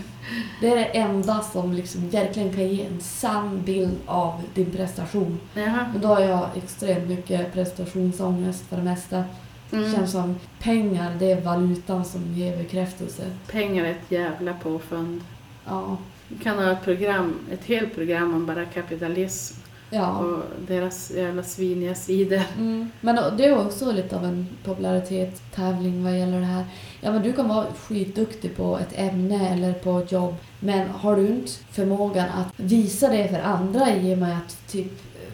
Det 0.60 0.68
är 0.68 0.76
det 0.76 0.84
enda 0.84 1.40
som 1.40 1.72
liksom 1.72 2.08
verkligen 2.08 2.52
kan 2.52 2.68
ge 2.68 2.86
en 2.86 3.00
sann 3.00 3.62
bild 3.64 3.96
av 4.06 4.42
din 4.54 4.70
prestation. 4.70 5.40
Jaha. 5.54 5.86
Men 5.92 6.02
då 6.02 6.08
har 6.08 6.20
jag 6.20 6.48
extremt 6.56 7.08
mycket 7.08 7.52
prestationsångest 7.52 8.64
för 8.68 8.76
det 8.76 8.82
mesta. 8.82 9.24
Mm. 9.72 9.92
känns 9.92 10.12
som 10.12 10.36
pengar, 10.60 11.16
det 11.18 11.32
är 11.32 11.40
valutan 11.40 12.04
som 12.04 12.32
ger 12.34 12.56
bekräftelse. 12.56 13.22
Pengar 13.50 13.84
är 13.84 13.90
ett 13.90 14.10
jävla 14.10 14.54
påfund. 14.54 15.20
Ja. 15.66 15.96
Vi 16.28 16.44
kan 16.44 16.58
ha 16.58 16.72
ett 16.72 16.84
program, 16.84 17.34
ett 17.52 17.64
helt 17.64 17.94
program 17.94 18.34
om 18.34 18.46
bara 18.46 18.64
kapitalism 18.64 19.54
ja. 19.90 20.18
och 20.18 20.42
deras 20.66 21.10
jävla 21.10 21.42
sviniga 21.42 21.94
sidor. 21.94 22.42
Mm. 22.58 22.90
Men 23.00 23.36
det 23.36 23.44
är 23.44 23.66
också 23.66 23.92
lite 23.92 24.16
av 24.16 24.24
en 24.24 24.48
popularitetstävling 24.64 26.04
vad 26.04 26.18
gäller 26.18 26.40
det 26.40 26.46
här. 26.46 26.64
Ja 27.00 27.12
men 27.12 27.22
du 27.22 27.32
kan 27.32 27.48
vara 27.48 27.66
skitduktig 27.72 28.56
på 28.56 28.78
ett 28.78 28.98
ämne 28.98 29.52
eller 29.52 29.72
på 29.72 29.98
ett 29.98 30.12
jobb 30.12 30.34
men 30.60 30.88
har 30.88 31.16
du 31.16 31.26
inte 31.26 31.52
förmågan 31.70 32.28
att 32.28 32.52
visa 32.56 33.08
det 33.08 33.28
för 33.28 33.40
andra 33.40 33.96
i 33.96 34.14
och 34.14 34.18
med 34.18 34.36
att 34.36 34.72
typ 34.72 34.92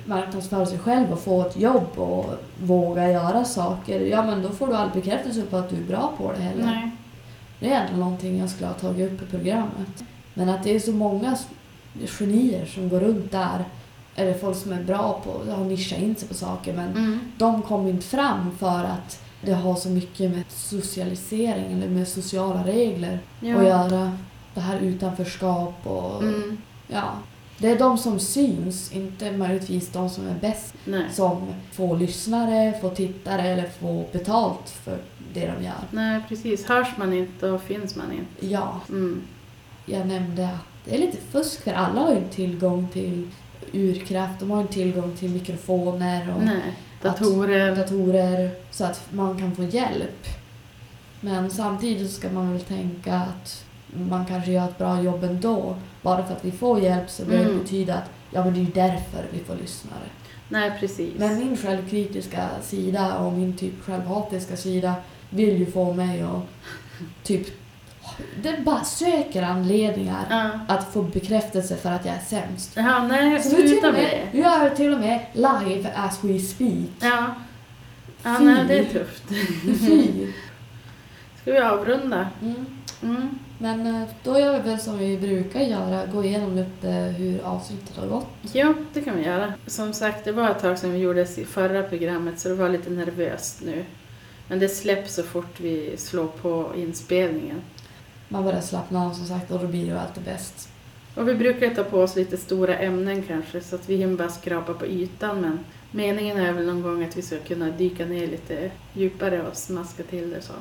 marknadsföra 0.09 0.67
sig 0.67 0.79
själv 0.79 1.13
och 1.13 1.19
få 1.21 1.43
ett 1.47 1.57
jobb 1.57 1.99
och 1.99 2.27
våga 2.63 3.13
göra 3.13 3.45
saker, 3.45 4.01
ja 4.01 4.23
men 4.27 4.43
då 4.43 4.49
får 4.49 4.67
du 4.67 4.75
all 4.75 4.91
bekräftelse 4.91 5.43
på 5.43 5.57
att 5.57 5.71
du 5.71 5.77
är 5.77 5.81
bra 5.85 6.13
på 6.19 6.33
det 6.33 6.39
heller. 6.43 6.65
Nej. 6.65 6.91
Det 7.61 7.67
är 7.67 7.71
egentligen 7.71 8.01
någonting 8.01 8.39
jag 8.39 8.51
skulle 8.51 8.67
ha 8.67 8.75
tagit 8.75 9.13
upp 9.13 9.23
i 9.23 9.27
programmet. 9.31 10.05
Men 10.35 10.49
att 10.49 10.63
det 10.65 10.75
är 10.77 10.81
så 10.81 10.93
många 10.93 11.37
genier 12.19 12.67
som 12.67 12.89
går 12.89 13.01
runt 13.01 13.33
där 13.33 13.65
eller 14.17 14.35
folk 14.35 14.57
som 14.57 14.73
är 14.73 14.83
bra 14.83 15.21
på 15.25 15.53
att 15.53 15.67
nischa 15.67 15.97
in 15.97 16.17
sig 16.17 16.29
på 16.29 16.35
saker 16.35 16.73
men 16.75 16.89
Mm. 16.89 17.21
de 17.39 17.63
kommer 17.63 17.91
inte 17.91 18.07
fram 18.07 18.51
för 18.59 18.85
att 18.85 19.21
det 19.43 19.53
har 19.53 19.75
så 19.75 19.89
mycket 19.89 20.31
med 20.31 20.43
socialisering 20.49 21.73
eller 21.73 21.89
med 21.89 22.09
sociala 22.09 22.65
regler 22.67 23.19
Ja. 23.41 23.57
att 23.59 23.65
göra. 23.65 24.13
Det 24.55 24.61
här 24.61 24.79
utanförskap 24.81 25.75
och 25.87 26.23
Mm. 26.23 26.57
ja. 26.89 27.03
Det 27.59 27.69
är 27.71 27.79
de 27.79 27.99
som 27.99 28.19
syns, 28.21 28.93
inte 28.93 29.33
möjligtvis 29.33 29.89
de 29.93 30.11
som 30.11 30.27
är 30.27 30.35
bäst 30.35 30.75
Nej. 30.85 31.05
som 31.13 31.47
får 31.73 31.97
lyssnare, 31.99 32.75
får 32.81 32.91
tittare 32.91 33.43
eller 33.43 33.69
får 33.69 34.05
betalt 34.13 34.71
för 34.71 34.99
det 35.35 35.41
de 35.57 35.65
gör. 35.65 35.75
Nej, 35.91 36.21
precis. 36.29 36.67
Hörs 36.69 36.89
man 36.97 37.13
inte 37.13 37.47
då 37.47 37.59
finns 37.59 37.97
man 37.97 38.13
inte. 38.13 38.47
Ja, 38.55 38.81
Mm. 38.89 39.23
jag 39.87 40.07
nämnde 40.07 40.45
att 40.47 40.65
det 40.85 40.95
är 40.95 40.99
lite 40.99 41.17
fusk 41.31 41.61
för 41.63 41.73
alla 41.73 42.01
har 42.01 42.15
ju 42.15 42.29
tillgång 42.31 42.89
till 42.93 43.29
urkraft, 43.73 44.41
de 44.41 44.51
har 44.51 44.61
inte 44.61 44.73
tillgång 44.73 45.17
till 45.17 45.31
mikrofoner 45.31 46.35
och 46.37 46.43
Nej. 46.45 46.63
Datorer. 47.03 47.77
datorer 47.77 48.51
så 48.71 48.85
att 48.85 49.01
man 49.13 49.39
kan 49.39 49.57
få 49.57 49.63
hjälp. 49.65 50.27
Men 51.21 51.51
samtidigt 51.51 52.11
ska 52.13 52.31
man 52.31 52.53
väl 52.53 52.61
tänka 52.61 53.15
att 53.15 53.65
man 54.11 54.27
kanske 54.27 54.51
gör 54.53 54.65
ett 54.65 54.79
bra 54.79 55.03
jobb 55.03 55.25
ändå. 55.25 55.77
Bara 56.03 56.25
för 56.27 56.35
att 56.35 56.45
vi 56.45 56.51
får 56.53 56.81
hjälp 56.81 57.11
så 57.11 57.25
behöver 57.25 57.45
det 57.45 57.51
Mm. 57.51 57.63
betyda 57.63 57.95
att 57.95 58.11
ja, 58.31 58.45
men 58.45 58.55
det 58.55 58.61
är 58.81 58.89
därför 58.89 59.27
vi 59.33 59.39
får 59.45 59.55
lyssnare. 59.55 60.05
Nej, 60.49 60.73
precis. 60.81 61.13
Men 61.19 61.39
min 61.39 61.57
självkritiska 61.57 62.49
sida 62.63 63.19
och 63.19 63.33
min 63.33 63.57
typ 63.57 63.83
självhatiska 63.85 64.57
sida 64.57 64.95
vill 65.31 65.59
ju 65.59 65.67
få 65.71 65.93
mig 65.93 66.23
att 66.23 66.43
typ... 67.23 67.47
Den 68.43 68.65
bara 68.65 68.85
söker 68.85 69.43
anledningar 69.43 70.25
Ja. 70.31 70.51
att 70.75 70.93
få 70.93 71.03
bekräftelse 71.03 71.77
för 71.77 71.91
att 71.93 72.05
jag 72.05 72.15
är 72.15 72.21
sämst. 72.21 72.73
Jaha, 72.77 73.07
nej, 73.07 73.43
Så 73.43 73.49
sluta 73.51 73.89
och 73.89 73.95
med 73.95 74.03
med, 74.03 74.11
det. 74.33 74.39
nu 74.39 74.45
är 74.45 74.65
jag 74.65 74.77
till 74.77 74.93
och 74.95 75.01
med 75.01 75.21
live 75.33 75.91
as 75.97 76.25
we 76.25 76.39
speak. 76.39 76.89
Ja. 77.01 77.35
Ja, 78.23 78.35
Fy. 78.39 78.45
nej, 78.45 78.65
det 78.69 78.79
är 78.79 78.85
tufft. 78.85 79.23
Fy! 79.81 80.27
Ska 81.43 81.53
vi 81.53 81.59
avrunda? 81.59 82.29
Mm. 82.43 82.67
Mm. 83.03 83.39
Men 83.59 83.87
eh, 83.87 84.09
då 84.23 84.39
gör 84.39 84.53
vi 84.53 84.71
väl 84.71 84.81
som 84.81 84.99
vi 84.99 85.19
brukar 85.19 85.61
göra, 85.61 86.07
gå 86.07 86.25
igenom 86.25 86.57
lite 86.57 86.89
hur 87.19 87.41
avsnittet 87.43 87.97
har 87.97 88.07
gått. 88.07 88.29
Ja, 88.53 88.75
det 88.93 89.01
kan 89.01 89.17
vi 89.17 89.25
göra. 89.25 89.53
Som 89.67 89.93
sagt, 89.93 90.25
det 90.25 90.33
var 90.33 90.51
ett 90.51 90.59
tag 90.59 90.79
sedan 90.79 90.93
vi 90.93 90.99
gjorde 90.99 91.25
det 91.25 91.39
i 91.39 91.45
förra 91.45 91.83
programmet 91.83 92.39
så 92.39 92.49
det 92.49 92.55
var 92.55 92.69
lite 92.69 92.91
nervöst 92.91 93.63
nu. 93.65 93.85
Men 94.49 94.59
det 94.59 94.69
släpps 94.69 95.15
så 95.15 95.23
fort 95.23 95.61
vi 95.61 95.97
slår 95.97 96.27
på 96.27 96.73
inspelningen. 96.77 97.61
Man 98.29 98.45
börjar 98.45 98.61
slappna 98.61 99.07
av 99.07 99.13
som 99.13 99.27
sagt 99.27 99.51
och 99.51 99.61
då 99.61 99.67
blir 99.67 99.91
det 99.91 100.01
alltid 100.01 100.23
bäst. 100.23 100.69
Och 101.15 101.29
vi 101.29 101.35
brukar 101.35 101.75
ta 101.75 101.85
på 101.85 102.01
oss 102.01 102.17
lite 102.17 102.37
stora 102.37 102.79
ämnen 102.79 103.23
kanske 103.23 103.61
så 103.61 103.77
att 103.77 103.89
vi 103.89 103.97
hinner 103.97 104.17
bara 104.17 104.29
skrapa 104.29 104.75
på 104.75 104.87
ytan 104.87 105.41
men 105.41 105.59
meningen 105.91 106.37
är 106.37 106.53
väl 106.53 106.67
någon 106.67 106.83
gång 106.83 107.05
att 107.05 107.17
vi 107.17 107.23
ska 107.23 107.39
kunna 107.39 107.71
dyka 107.71 108.07
ner 108.07 108.27
lite 108.27 108.71
djupare 108.93 109.43
och 109.43 109.57
smaska 109.57 110.03
till 110.03 110.31
det 110.31 110.43
så. 110.43 110.53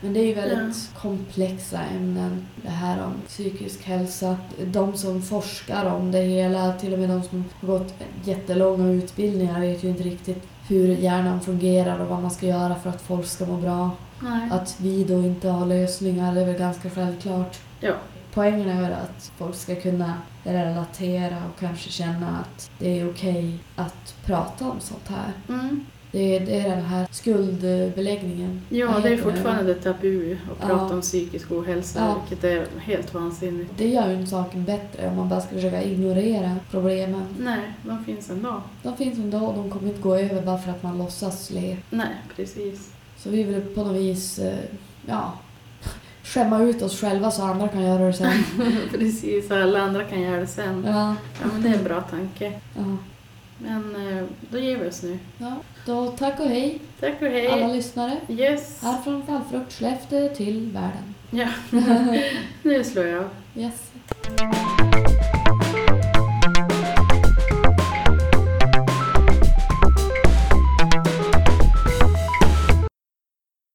Men 0.00 0.12
det 0.12 0.20
är 0.20 0.26
ju 0.26 0.34
väldigt 0.34 0.90
komplexa 0.98 1.80
ämnen. 1.80 2.46
Det 2.62 2.68
här 2.68 3.04
om 3.04 3.14
psykisk 3.26 3.84
hälsa. 3.84 4.36
De 4.64 4.96
som 4.96 5.22
forskar 5.22 5.84
om 5.84 6.12
det 6.12 6.18
hela, 6.18 6.72
till 6.72 6.92
och 6.92 6.98
med 6.98 7.08
de 7.08 7.22
som 7.22 7.44
har 7.60 7.68
gått 7.68 7.94
jättelånga 8.24 8.92
utbildningar 8.92 9.60
vet 9.60 9.84
ju 9.84 9.88
inte 9.88 10.02
riktigt 10.02 10.42
hur 10.68 10.88
hjärnan 10.88 11.40
fungerar 11.40 11.98
och 11.98 12.08
vad 12.08 12.22
man 12.22 12.30
ska 12.30 12.46
göra 12.46 12.74
för 12.74 12.90
att 12.90 13.02
folk 13.02 13.26
ska 13.26 13.46
må 13.46 13.56
bra. 13.56 13.90
Nej. 14.20 14.50
Att 14.50 14.76
vi 14.80 15.04
då 15.04 15.14
inte 15.14 15.48
har 15.48 15.66
lösningar 15.66 16.34
det 16.34 16.40
är 16.40 16.46
väl 16.46 16.58
ganska 16.58 16.90
självklart. 16.90 17.58
Ja. 17.80 17.94
Poängen 18.34 18.68
är 18.68 18.82
väl 18.82 18.92
att 18.92 19.32
folk 19.38 19.54
ska 19.54 19.74
kunna 19.74 20.14
relatera 20.44 21.36
och 21.36 21.60
kanske 21.60 21.90
känna 21.90 22.38
att 22.38 22.70
det 22.78 23.00
är 23.00 23.10
okej 23.10 23.58
att 23.76 24.14
prata 24.24 24.64
om 24.70 24.80
sånt 24.80 25.08
här. 25.08 25.32
Mm. 25.48 25.86
Det 26.12 26.36
är, 26.36 26.40
det 26.46 26.60
är 26.60 26.68
den 26.76 26.84
här 26.84 27.06
skuldbeläggningen. 27.10 28.60
Ja, 28.68 28.94
det 29.02 29.08
är 29.08 29.16
fortfarande 29.16 29.74
tabu 29.74 30.32
att 30.32 30.38
Ja. 30.60 30.66
prata 30.66 30.94
om 30.94 31.00
psykisk 31.00 31.52
ohälsa, 31.52 31.98
Ja. 32.00 32.16
vilket 32.28 32.44
är 32.44 32.66
helt 32.80 33.14
vansinnigt. 33.14 33.70
Det 33.76 33.88
gör 33.88 34.08
ju 34.08 34.14
inte 34.14 34.30
saken 34.30 34.64
bättre 34.64 35.08
om 35.08 35.16
man 35.16 35.28
bara 35.28 35.40
ska 35.40 35.54
försöka 35.54 35.82
ignorera 35.82 36.56
problemen. 36.70 37.24
Nej, 37.38 37.60
de 37.82 38.04
finns 38.04 38.30
ändå. 38.30 38.62
De 38.82 38.96
finns 38.96 39.18
ändå 39.18 39.38
och 39.38 39.54
de 39.54 39.70
kommer 39.70 39.88
inte 39.88 40.00
gå 40.02 40.14
över 40.16 40.42
bara 40.42 40.58
för 40.58 40.70
att 40.70 40.82
man 40.82 40.98
låtsas 40.98 41.50
le. 41.50 41.76
Nej, 41.90 42.14
precis. 42.36 42.90
Så 43.18 43.30
vi 43.30 43.42
vill 43.42 43.60
på 43.60 43.84
något 43.84 43.96
vis, 43.96 44.38
eh, 44.38 44.58
ja, 45.06 45.32
skämma 46.22 46.62
ut 46.62 46.82
oss 46.82 47.00
själva 47.00 47.30
så 47.30 47.42
andra 47.42 47.68
kan 47.68 47.82
göra 47.82 48.06
det 48.06 48.12
sen. 48.12 48.44
precis, 48.90 49.50
och 49.50 49.56
alla 49.56 49.80
andra 49.80 50.04
kan 50.04 50.20
göra 50.20 50.40
det 50.40 50.46
sen. 50.46 50.84
Ja, 50.86 51.14
Ja, 51.42 51.46
men 51.52 51.62
det 51.62 51.68
är 51.68 51.74
en 51.78 51.84
bra 51.84 52.00
tanke. 52.00 52.52
ja. 52.76 52.82
Men 53.58 53.96
eh, 54.18 54.24
då 54.50 54.58
ger 54.58 54.76
vi 54.78 54.88
oss 54.88 55.02
nu. 55.02 55.18
ja. 55.38 55.56
Då 55.86 56.06
tack 56.10 56.40
och 56.40 56.48
hej 56.48 56.78
Tack 57.00 57.22
och 57.22 57.26
alla 57.28 57.66
hej. 57.66 57.76
lyssnare. 57.76 58.16
Yes. 58.28 58.82
Här 58.82 59.02
från 59.02 59.26
Fallfrukt 59.26 59.72
Skellefteå 59.72 60.28
till 60.34 60.70
världen. 60.72 61.14
Ja. 61.30 61.48
nu 62.62 62.84
slår 62.84 63.06
jag 63.06 63.18
av. 63.24 63.30
Yes. 63.56 63.90